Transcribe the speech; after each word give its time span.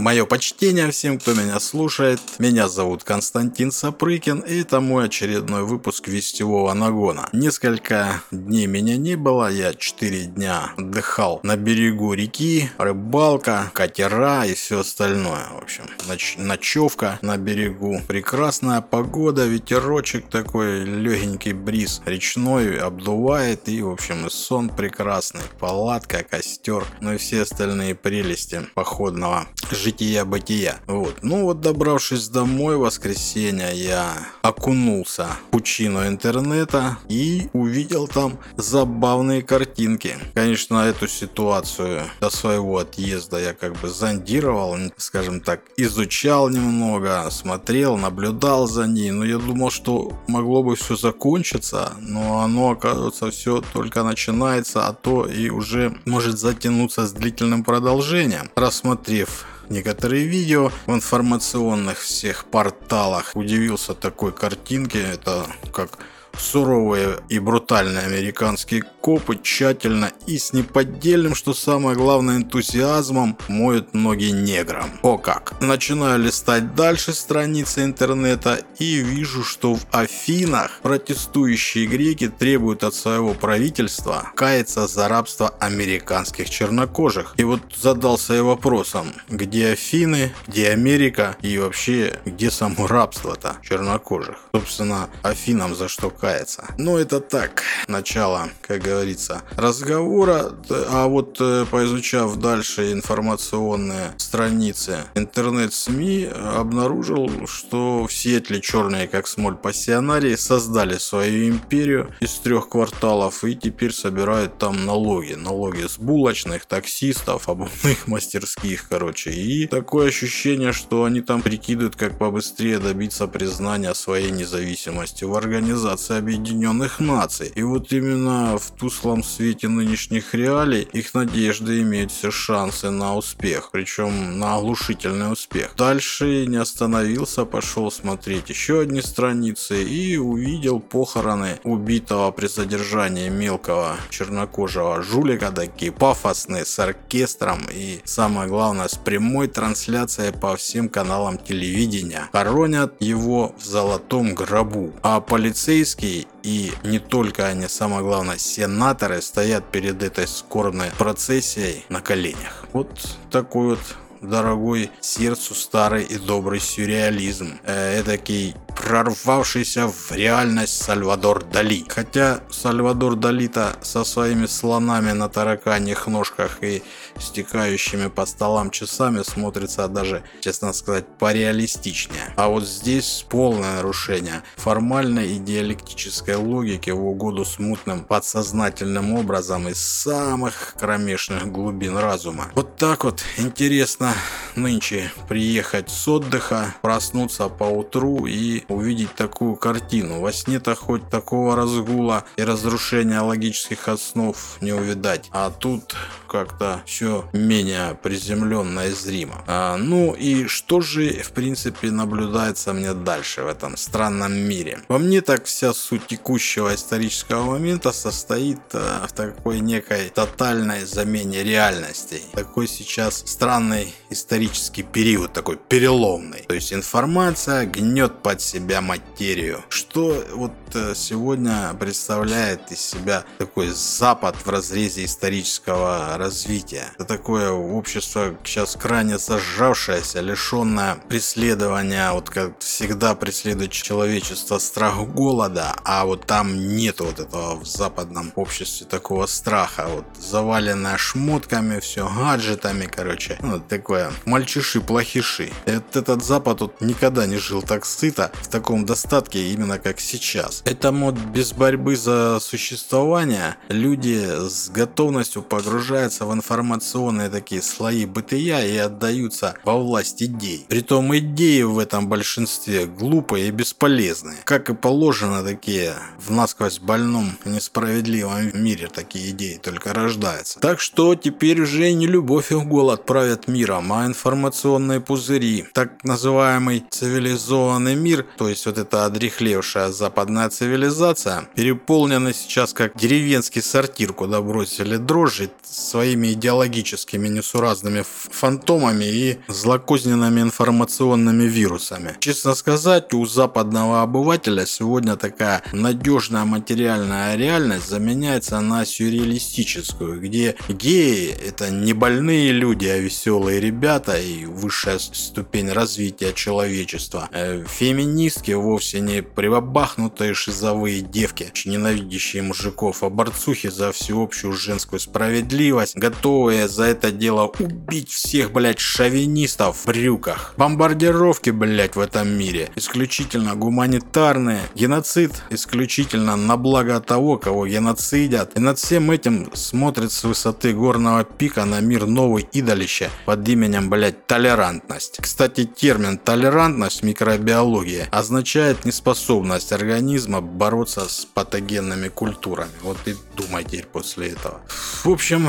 Мое 0.00 0.24
почтение 0.24 0.90
всем, 0.90 1.18
кто 1.18 1.34
меня 1.34 1.60
слушает. 1.60 2.20
Меня 2.38 2.70
зовут 2.70 3.04
Константин 3.04 3.70
Сапрыкин, 3.70 4.40
и 4.40 4.62
это 4.62 4.80
мой 4.80 5.04
очередной 5.04 5.62
выпуск 5.62 6.08
Вестевого 6.08 6.72
Нагона. 6.72 7.28
Несколько 7.34 8.22
дней 8.30 8.66
меня 8.66 8.96
не 8.96 9.16
было, 9.16 9.52
я 9.52 9.74
4 9.74 10.24
дня 10.24 10.72
отдыхал 10.78 11.40
на 11.42 11.56
берегу 11.56 12.14
реки, 12.14 12.70
рыбалка, 12.78 13.70
катера 13.74 14.46
и 14.46 14.54
все 14.54 14.80
остальное. 14.80 15.44
В 15.52 15.62
общем, 15.62 15.84
ноч 16.08 16.36
ночевка 16.38 17.18
на 17.20 17.36
берегу. 17.36 18.00
Прекрасная 18.08 18.80
погода, 18.80 19.44
ветерочек 19.44 20.30
такой, 20.30 20.82
легенький 20.82 21.52
бриз 21.52 22.00
речной 22.06 22.78
обдувает, 22.78 23.68
и, 23.68 23.82
в 23.82 23.90
общем, 23.90 24.26
и 24.26 24.30
сон 24.30 24.70
прекрасный, 24.70 25.42
палатка, 25.58 26.24
костер, 26.24 26.86
ну 27.02 27.12
и 27.12 27.18
все 27.18 27.42
остальные 27.42 27.96
прелести 27.96 28.62
походного 28.74 29.46
жития-бытия. 29.90 30.80
Вот. 30.86 31.16
Ну 31.22 31.44
вот, 31.44 31.60
добравшись 31.60 32.28
домой 32.28 32.76
в 32.76 32.80
воскресенье, 32.80 33.70
я 33.74 34.12
окунулся 34.42 35.26
в 35.48 35.50
пучину 35.50 36.06
интернета 36.06 36.98
и 37.08 37.48
увидел 37.52 38.06
там 38.06 38.38
забавные 38.56 39.42
картинки. 39.42 40.16
Конечно, 40.34 40.78
эту 40.78 41.08
ситуацию 41.08 42.02
до 42.20 42.30
своего 42.30 42.78
отъезда 42.78 43.38
я 43.38 43.52
как 43.52 43.76
бы 43.80 43.88
зондировал, 43.88 44.76
скажем 44.96 45.40
так, 45.40 45.60
изучал 45.76 46.48
немного, 46.48 47.28
смотрел, 47.30 47.96
наблюдал 47.96 48.66
за 48.66 48.86
ней, 48.86 49.10
но 49.10 49.24
я 49.24 49.38
думал, 49.38 49.70
что 49.70 50.12
могло 50.28 50.62
бы 50.62 50.76
все 50.76 50.96
закончиться, 50.96 51.92
но 52.00 52.40
оно, 52.40 52.70
оказывается, 52.70 53.30
все 53.30 53.62
только 53.72 54.02
начинается, 54.02 54.86
а 54.86 54.92
то 54.92 55.26
и 55.26 55.50
уже 55.50 55.96
может 56.04 56.38
затянуться 56.38 57.06
с 57.06 57.12
длительным 57.12 57.64
продолжением. 57.64 58.50
Рассмотрев 58.54 59.46
некоторые 59.70 60.26
видео 60.26 60.70
в 60.86 60.92
информационных 60.92 62.00
всех 62.00 62.44
порталах. 62.44 63.30
Удивился 63.34 63.94
такой 63.94 64.32
картинке, 64.32 65.00
это 65.00 65.46
как 65.72 65.98
Суровые 66.40 67.18
и 67.28 67.38
брутальные 67.38 68.06
американские 68.06 68.82
копы 68.82 69.38
тщательно 69.40 70.10
и 70.26 70.38
с 70.38 70.52
неподдельным, 70.52 71.34
что 71.34 71.54
самое 71.54 71.96
главное, 71.96 72.38
энтузиазмом 72.38 73.36
моют 73.48 73.94
ноги 73.94 74.30
неграм. 74.32 74.90
О 75.02 75.18
как! 75.18 75.60
Начинаю 75.60 76.18
листать 76.18 76.74
дальше 76.74 77.12
страницы 77.12 77.84
интернета 77.84 78.64
и 78.78 78.96
вижу, 78.96 79.44
что 79.44 79.74
в 79.74 79.86
Афинах 79.92 80.80
протестующие 80.82 81.86
греки 81.86 82.28
требуют 82.28 82.84
от 82.84 82.94
своего 82.94 83.34
правительства 83.34 84.32
каяться 84.34 84.86
за 84.86 85.08
рабство 85.08 85.50
американских 85.60 86.48
чернокожих. 86.50 87.34
И 87.36 87.44
вот 87.44 87.60
задался 87.76 88.34
я 88.34 88.42
вопросом, 88.42 89.12
где 89.28 89.72
Афины, 89.72 90.32
где 90.46 90.70
Америка 90.70 91.36
и 91.42 91.58
вообще 91.58 92.18
где 92.24 92.50
само 92.50 92.86
рабство-то 92.86 93.56
чернокожих? 93.62 94.38
Собственно, 94.54 95.10
Афинам 95.22 95.74
за 95.74 95.88
что 95.88 96.10
каяться? 96.10 96.29
Ну 96.78 96.96
это 96.96 97.20
так, 97.20 97.62
начало, 97.88 98.48
как 98.62 98.82
говорится, 98.82 99.42
разговора, 99.56 100.52
а 100.88 101.06
вот 101.06 101.38
э, 101.40 101.66
поизучав 101.70 102.36
дальше 102.36 102.92
информационные 102.92 104.12
страницы 104.16 105.04
интернет-СМИ, 105.14 106.28
обнаружил, 106.56 107.46
что 107.46 108.06
в 108.06 108.12
Сиэтле 108.12 108.60
черные 108.60 109.08
как 109.08 109.26
смоль 109.26 109.56
пассионарии 109.56 110.36
создали 110.36 110.98
свою 110.98 111.48
империю 111.48 112.14
из 112.20 112.34
трех 112.34 112.68
кварталов 112.68 113.44
и 113.44 113.54
теперь 113.54 113.92
собирают 113.92 114.58
там 114.58 114.84
налоги. 114.84 115.34
Налоги 115.34 115.86
с 115.86 115.98
булочных, 115.98 116.66
таксистов, 116.66 117.48
обувных 117.48 118.06
мастерских, 118.06 118.88
короче. 118.88 119.30
И 119.30 119.66
такое 119.66 120.08
ощущение, 120.08 120.72
что 120.72 121.04
они 121.04 121.20
там 121.20 121.42
прикидывают, 121.42 121.96
как 121.96 122.18
побыстрее 122.18 122.78
добиться 122.78 123.26
признания 123.26 123.94
своей 123.94 124.30
независимости 124.30 125.24
в 125.24 125.34
Организации 125.34 126.09
Объединенных 126.16 127.00
Наций. 127.00 127.52
И 127.54 127.62
вот 127.62 127.92
именно 127.92 128.58
в 128.58 128.70
тусклом 128.72 129.22
свете 129.22 129.68
нынешних 129.68 130.34
реалий 130.34 130.82
их 130.92 131.14
надежды 131.14 131.80
имеют 131.82 132.10
все 132.10 132.30
шансы 132.30 132.90
на 132.90 133.16
успех, 133.16 133.70
причем 133.72 134.38
на 134.38 134.56
оглушительный 134.56 135.32
успех. 135.32 135.74
Дальше 135.76 136.46
не 136.46 136.56
остановился, 136.56 137.44
пошел 137.44 137.90
смотреть 137.90 138.50
еще 138.50 138.80
одни 138.80 139.02
страницы 139.02 139.82
и 139.82 140.16
увидел 140.16 140.80
похороны 140.80 141.58
убитого 141.64 142.30
при 142.30 142.46
задержании 142.46 143.28
мелкого 143.28 143.96
чернокожего 144.10 145.02
жулика, 145.02 145.50
такие 145.50 145.92
пафосные, 145.92 146.64
с 146.64 146.78
оркестром 146.78 147.60
и 147.72 148.00
самое 148.04 148.48
главное 148.48 148.88
с 148.88 148.96
прямой 148.96 149.48
трансляцией 149.48 150.32
по 150.32 150.56
всем 150.56 150.88
каналам 150.88 151.38
телевидения. 151.38 152.28
Хоронят 152.32 152.94
его 153.00 153.54
в 153.58 153.64
золотом 153.64 154.34
гробу, 154.34 154.92
а 155.02 155.20
полицейские 155.20 155.99
и 156.02 156.72
не 156.82 156.98
только 156.98 157.46
они, 157.46 157.68
самое 157.68 158.02
главное, 158.02 158.38
сенаторы 158.38 159.20
стоят 159.22 159.70
перед 159.70 160.02
этой 160.02 160.26
скорбной 160.26 160.90
процессией 160.98 161.84
на 161.88 162.00
коленях. 162.00 162.66
Вот 162.72 162.88
такой 163.30 163.76
вот 163.76 163.96
дорогой 164.20 164.90
сердцу 165.00 165.54
старый 165.54 166.04
и 166.04 166.16
добрый 166.16 166.60
сюрреализм. 166.60 167.58
Эдакий 167.64 168.54
прорвавшийся 168.80 169.86
в 169.86 170.12
реальность 170.12 170.82
Сальвадор 170.82 171.44
Дали. 171.44 171.84
Хотя 171.88 172.40
Сальвадор 172.50 173.16
Дали-то 173.16 173.76
со 173.82 174.04
своими 174.04 174.46
слонами 174.46 175.12
на 175.12 175.28
тараканьих 175.28 176.06
ножках 176.06 176.62
и 176.62 176.82
стекающими 177.18 178.08
по 178.08 178.26
столам 178.26 178.70
часами 178.70 179.22
смотрится 179.22 179.88
даже, 179.88 180.22
честно 180.40 180.72
сказать, 180.72 181.06
пореалистичнее. 181.18 182.32
А 182.36 182.48
вот 182.48 182.64
здесь 182.64 183.26
полное 183.28 183.76
нарушение 183.76 184.42
формальной 184.56 185.32
и 185.32 185.38
диалектической 185.38 186.36
логики 186.36 186.90
в 186.90 187.04
угоду 187.04 187.44
смутным 187.44 188.04
подсознательным 188.04 189.12
образом 189.12 189.68
из 189.68 189.80
самых 189.80 190.74
кромешных 190.78 191.52
глубин 191.52 191.96
разума. 191.98 192.50
Вот 192.54 192.76
так 192.76 193.04
вот 193.04 193.22
интересно 193.36 194.14
нынче 194.56 195.12
приехать 195.28 195.90
с 195.90 196.08
отдыха, 196.08 196.74
проснуться 196.82 197.48
по 197.48 197.64
утру 197.64 198.26
и 198.26 198.64
увидеть 198.70 199.14
такую 199.14 199.56
картину. 199.56 200.20
Во 200.20 200.32
сне-то 200.32 200.74
хоть 200.74 201.08
такого 201.10 201.56
разгула 201.56 202.24
и 202.36 202.42
разрушения 202.42 203.20
логических 203.20 203.88
основ 203.88 204.36
не 204.60 204.72
увидать. 204.72 205.28
А 205.32 205.50
тут 205.50 205.94
как-то 206.28 206.82
все 206.86 207.28
менее 207.32 207.98
приземленно 208.02 208.86
и 208.86 208.92
зримо. 208.92 209.44
А, 209.46 209.76
ну 209.76 210.14
и 210.14 210.46
что 210.46 210.80
же 210.80 211.22
в 211.22 211.32
принципе 211.32 211.90
наблюдается 211.90 212.72
мне 212.72 212.94
дальше 212.94 213.42
в 213.42 213.48
этом 213.48 213.76
странном 213.76 214.32
мире? 214.32 214.80
По 214.86 214.98
мне 214.98 215.20
так 215.20 215.44
вся 215.44 215.72
суть 215.74 216.06
текущего 216.06 216.74
исторического 216.74 217.50
момента 217.50 217.92
состоит 217.92 218.60
а, 218.72 219.06
в 219.06 219.12
такой 219.12 219.60
некой 219.60 220.10
тотальной 220.10 220.84
замене 220.84 221.42
реальностей. 221.42 222.22
Такой 222.32 222.68
сейчас 222.68 223.22
странный 223.26 223.92
исторический 224.10 224.82
период, 224.82 225.32
такой 225.32 225.56
переломный. 225.56 226.44
То 226.46 226.54
есть 226.54 226.72
информация 226.72 227.66
гнет 227.66 228.22
под 228.22 228.40
себя 228.50 228.80
материю. 228.80 229.64
Что 229.68 230.24
вот 230.34 230.52
сегодня 230.94 231.74
представляет 231.78 232.70
из 232.72 232.80
себя 232.80 233.24
такой 233.38 233.68
Запад 233.68 234.36
в 234.36 234.48
разрезе 234.48 235.04
исторического 235.04 236.16
развития? 236.16 236.92
Это 236.94 237.04
такое 237.04 237.50
общество 237.50 238.36
сейчас 238.44 238.76
крайне 238.76 239.18
зажавшееся, 239.18 240.20
лишенное 240.20 240.96
преследования, 241.08 242.12
вот 242.12 242.30
как 242.30 242.58
всегда 242.60 243.14
преследует 243.14 243.72
человечество 243.72 244.58
страх 244.58 244.98
голода, 245.08 245.74
а 245.84 246.04
вот 246.04 246.26
там 246.26 246.76
нет 246.76 247.00
вот 247.00 247.20
этого 247.20 247.56
в 247.56 247.66
западном 247.66 248.32
обществе 248.36 248.86
такого 248.86 249.26
страха, 249.26 249.86
вот 249.88 250.04
заваленное 250.18 250.96
шмотками, 250.96 251.80
все 251.80 252.08
гаджетами, 252.08 252.86
короче, 252.86 253.38
ну 253.42 253.60
такое 253.60 254.12
мальчиши-плохиши. 254.24 255.52
Этот 255.66 256.24
Запад 256.24 256.60
вот 256.60 256.80
никогда 256.80 257.26
не 257.26 257.38
жил 257.38 257.62
так 257.62 257.84
сыто, 257.84 258.30
в 258.42 258.48
таком 258.48 258.84
достатке 258.84 259.52
именно 259.52 259.78
как 259.78 260.00
сейчас. 260.00 260.59
Это 260.64 260.92
мод 260.92 261.14
без 261.14 261.52
борьбы 261.52 261.96
за 261.96 262.38
существование 262.40 263.56
люди 263.68 264.48
с 264.48 264.68
готовностью 264.68 265.42
погружаются 265.42 266.26
в 266.26 266.32
информационные 266.32 267.30
такие 267.30 267.62
слои 267.62 268.06
бытия 268.06 268.64
и 268.64 268.76
отдаются 268.76 269.54
во 269.64 269.78
власть 269.78 270.22
идей. 270.22 270.66
Притом 270.68 271.16
идеи 271.16 271.62
в 271.62 271.78
этом 271.78 272.08
большинстве 272.08 272.86
глупые 272.86 273.48
и 273.48 273.50
бесполезные. 273.50 274.38
Как 274.44 274.70
и 274.70 274.74
положено 274.74 275.42
такие 275.42 275.94
в 276.18 276.30
насквозь 276.30 276.78
больном 276.78 277.38
несправедливом 277.44 278.50
мире 278.54 278.88
такие 278.92 279.30
идеи 279.30 279.58
только 279.62 279.92
рождаются. 279.94 280.60
Так 280.60 280.80
что 280.80 281.14
теперь 281.14 281.60
уже 281.62 281.92
не 281.92 282.06
любовь 282.06 282.52
и 282.52 282.54
голод 282.54 283.06
правят 283.06 283.48
миром, 283.48 283.92
а 283.92 284.06
информационные 284.06 285.00
пузыри. 285.00 285.66
Так 285.72 286.04
называемый 286.04 286.84
цивилизованный 286.90 287.94
мир 287.94 288.26
то 288.36 288.48
есть 288.48 288.66
вот 288.66 288.78
эта 288.78 289.04
одрехлевшая 289.04 289.90
западная 289.90 290.49
цивилизация 290.50 291.48
переполнена 291.54 292.32
сейчас 292.32 292.72
как 292.72 292.96
деревенский 292.96 293.62
сортир, 293.62 294.12
куда 294.12 294.42
бросили 294.42 294.96
дрожжи 294.96 295.50
своими 295.62 296.32
идеологическими 296.32 297.28
несуразными 297.28 298.04
фантомами 298.04 299.04
и 299.04 299.38
злокозненными 299.48 300.40
информационными 300.40 301.44
вирусами. 301.44 302.16
Честно 302.20 302.54
сказать, 302.54 303.14
у 303.14 303.24
западного 303.26 304.02
обывателя 304.02 304.66
сегодня 304.66 305.16
такая 305.16 305.62
надежная 305.72 306.44
материальная 306.44 307.36
реальность 307.36 307.88
заменяется 307.88 308.60
на 308.60 308.84
сюрреалистическую, 308.84 310.20
где 310.20 310.56
геи– 310.68 311.34
это 311.46 311.70
не 311.70 311.92
больные 311.92 312.52
люди, 312.52 312.86
а 312.86 312.98
веселые 312.98 313.60
ребята 313.60 314.18
и 314.18 314.44
высшая 314.44 314.98
ступень 314.98 315.70
развития 315.70 316.32
человечества. 316.32 317.28
Э, 317.32 317.64
феминистки 317.66 318.52
вовсе 318.52 319.00
не 319.00 319.22
прибабахнутые 319.22 320.34
шизовые 320.40 321.02
девки, 321.02 321.52
ненавидящие 321.66 322.42
мужиков, 322.42 323.02
а 323.02 323.10
борцухи 323.10 323.68
за 323.68 323.92
всеобщую 323.92 324.54
женскую 324.54 324.98
справедливость, 324.98 325.96
готовые 325.96 326.66
за 326.66 326.84
это 326.84 327.10
дело 327.10 327.52
убить 327.58 328.10
всех, 328.10 328.50
блядь, 328.50 328.78
шовинистов 328.78 329.76
в 329.76 329.86
брюках. 329.86 330.54
Бомбардировки, 330.56 331.50
блядь, 331.50 331.96
в 331.96 332.00
этом 332.00 332.28
мире 332.28 332.70
исключительно 332.74 333.54
гуманитарные. 333.54 334.62
Геноцид 334.74 335.42
исключительно 335.50 336.36
на 336.36 336.56
благо 336.56 337.00
того, 337.00 337.36
кого 337.36 337.66
геноцидят. 337.66 338.56
И 338.56 338.60
над 338.60 338.78
всем 338.78 339.10
этим 339.10 339.50
смотрит 339.52 340.10
с 340.10 340.24
высоты 340.24 340.72
горного 340.72 341.24
пика 341.24 341.66
на 341.66 341.80
мир 341.80 342.06
новый 342.06 342.48
идолище 342.52 343.10
под 343.26 343.46
именем, 343.46 343.90
блядь, 343.90 344.26
толерантность. 344.26 345.18
Кстати, 345.20 345.64
термин 345.64 346.16
толерантность 346.16 347.02
в 347.02 347.04
микробиологии 347.04 348.06
означает 348.10 348.86
неспособность 348.86 349.72
организма 349.72 350.29
бороться 350.38 351.08
с 351.08 351.24
патогенными 351.24 352.08
культурами. 352.08 352.70
Вот 352.82 352.98
и 353.06 353.16
думай 353.36 353.64
теперь 353.64 353.86
после 353.86 354.28
этого. 354.28 354.60
В 355.02 355.10
общем, 355.10 355.48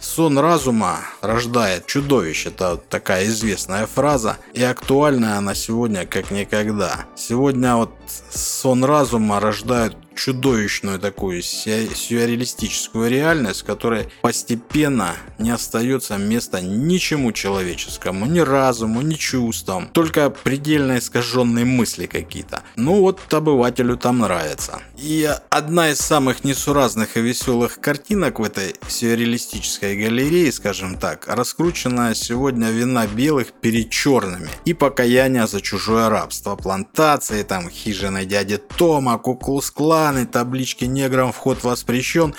Сон 0.00 0.38
разума 0.38 1.00
рождает 1.20 1.86
чудовище. 1.86 2.48
Это 2.48 2.76
такая 2.76 3.26
известная 3.26 3.86
фраза. 3.86 4.38
И 4.54 4.62
актуальная 4.62 5.36
она 5.36 5.54
сегодня 5.54 6.06
как 6.06 6.30
никогда. 6.30 7.04
Сегодня 7.14 7.76
вот 7.76 7.92
сон 8.30 8.82
разума 8.84 9.40
рождает 9.40 9.94
чудовищную 10.14 10.98
такую 10.98 11.42
сюрреалистическую 11.42 13.10
реальность, 13.10 13.62
в 13.62 13.64
которой 13.64 14.08
постепенно 14.22 15.14
не 15.38 15.50
остается 15.50 16.16
места 16.16 16.60
ничему 16.60 17.32
человеческому, 17.32 18.26
ни 18.26 18.40
разуму, 18.40 19.00
ни 19.00 19.14
чувствам, 19.14 19.88
только 19.88 20.30
предельно 20.30 20.98
искаженные 20.98 21.64
мысли 21.64 22.06
какие-то. 22.06 22.62
Ну 22.76 23.00
вот 23.00 23.20
обывателю 23.32 23.96
там 23.96 24.18
нравится. 24.18 24.80
И 24.98 25.30
одна 25.48 25.90
из 25.90 25.98
самых 25.98 26.44
несуразных 26.44 27.16
и 27.16 27.20
веселых 27.20 27.80
картинок 27.80 28.38
в 28.40 28.44
этой 28.44 28.74
сюрреалистической 28.86 29.96
галерее, 29.96 30.52
скажем 30.52 30.96
так, 30.96 31.26
раскрученная 31.26 32.14
сегодня 32.14 32.70
вина 32.70 33.06
белых 33.06 33.52
перед 33.52 33.90
черными 33.90 34.50
и 34.64 34.74
покаяние 34.74 35.46
за 35.46 35.60
чужое 35.60 36.08
рабство, 36.08 36.56
плантации, 36.56 37.42
там 37.42 37.70
хижины 37.70 38.24
дяди 38.24 38.58
Тома, 38.58 39.18
Куклус-клан, 39.18 39.99
экраны, 40.00 40.26
таблички 40.26 40.84
неграм 40.84 41.32
вход 41.32 41.62
воспрещен. 41.62 42.34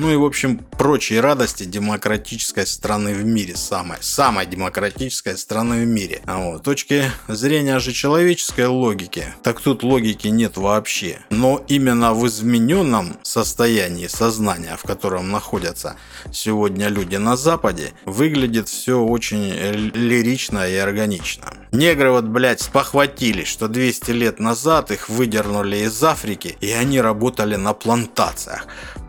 Ну 0.00 0.12
и, 0.12 0.16
в 0.16 0.24
общем, 0.24 0.58
прочие 0.58 1.18
радости 1.18 1.64
демократической 1.64 2.64
страны 2.68 3.14
в 3.14 3.24
мире. 3.24 3.56
Самой, 3.56 3.98
самой 4.00 4.46
демократической 4.46 5.36
страны 5.36 5.84
в 5.84 5.88
мире. 5.88 6.22
А 6.24 6.38
вот, 6.38 6.62
точки 6.62 7.10
зрения 7.26 7.80
же 7.80 7.92
человеческой 7.92 8.68
логики, 8.68 9.24
так 9.42 9.60
тут 9.60 9.82
логики 9.82 10.28
нет 10.28 10.56
вообще. 10.56 11.18
Но 11.30 11.64
именно 11.66 12.14
в 12.14 12.24
измененном 12.28 13.16
состоянии 13.24 14.06
сознания, 14.06 14.76
в 14.76 14.86
котором 14.86 15.32
находятся 15.32 15.96
сегодня 16.30 16.86
люди 16.86 17.16
на 17.16 17.36
Западе, 17.36 17.92
выглядит 18.04 18.68
все 18.68 19.00
очень 19.00 19.52
лирично 19.94 20.68
и 20.68 20.76
органично. 20.76 21.52
Негры 21.72 22.12
вот, 22.12 22.24
блядь, 22.24 22.60
спохватились, 22.60 23.48
что 23.48 23.66
200 23.66 24.12
лет 24.12 24.38
назад 24.38 24.92
их 24.92 25.08
выдернули 25.08 25.78
из 25.78 26.04
Африки, 26.04 26.56
и 26.60 26.70
они 26.70 27.00
работали 27.00 27.56
на 27.56 27.72
плантациях. 27.74 28.68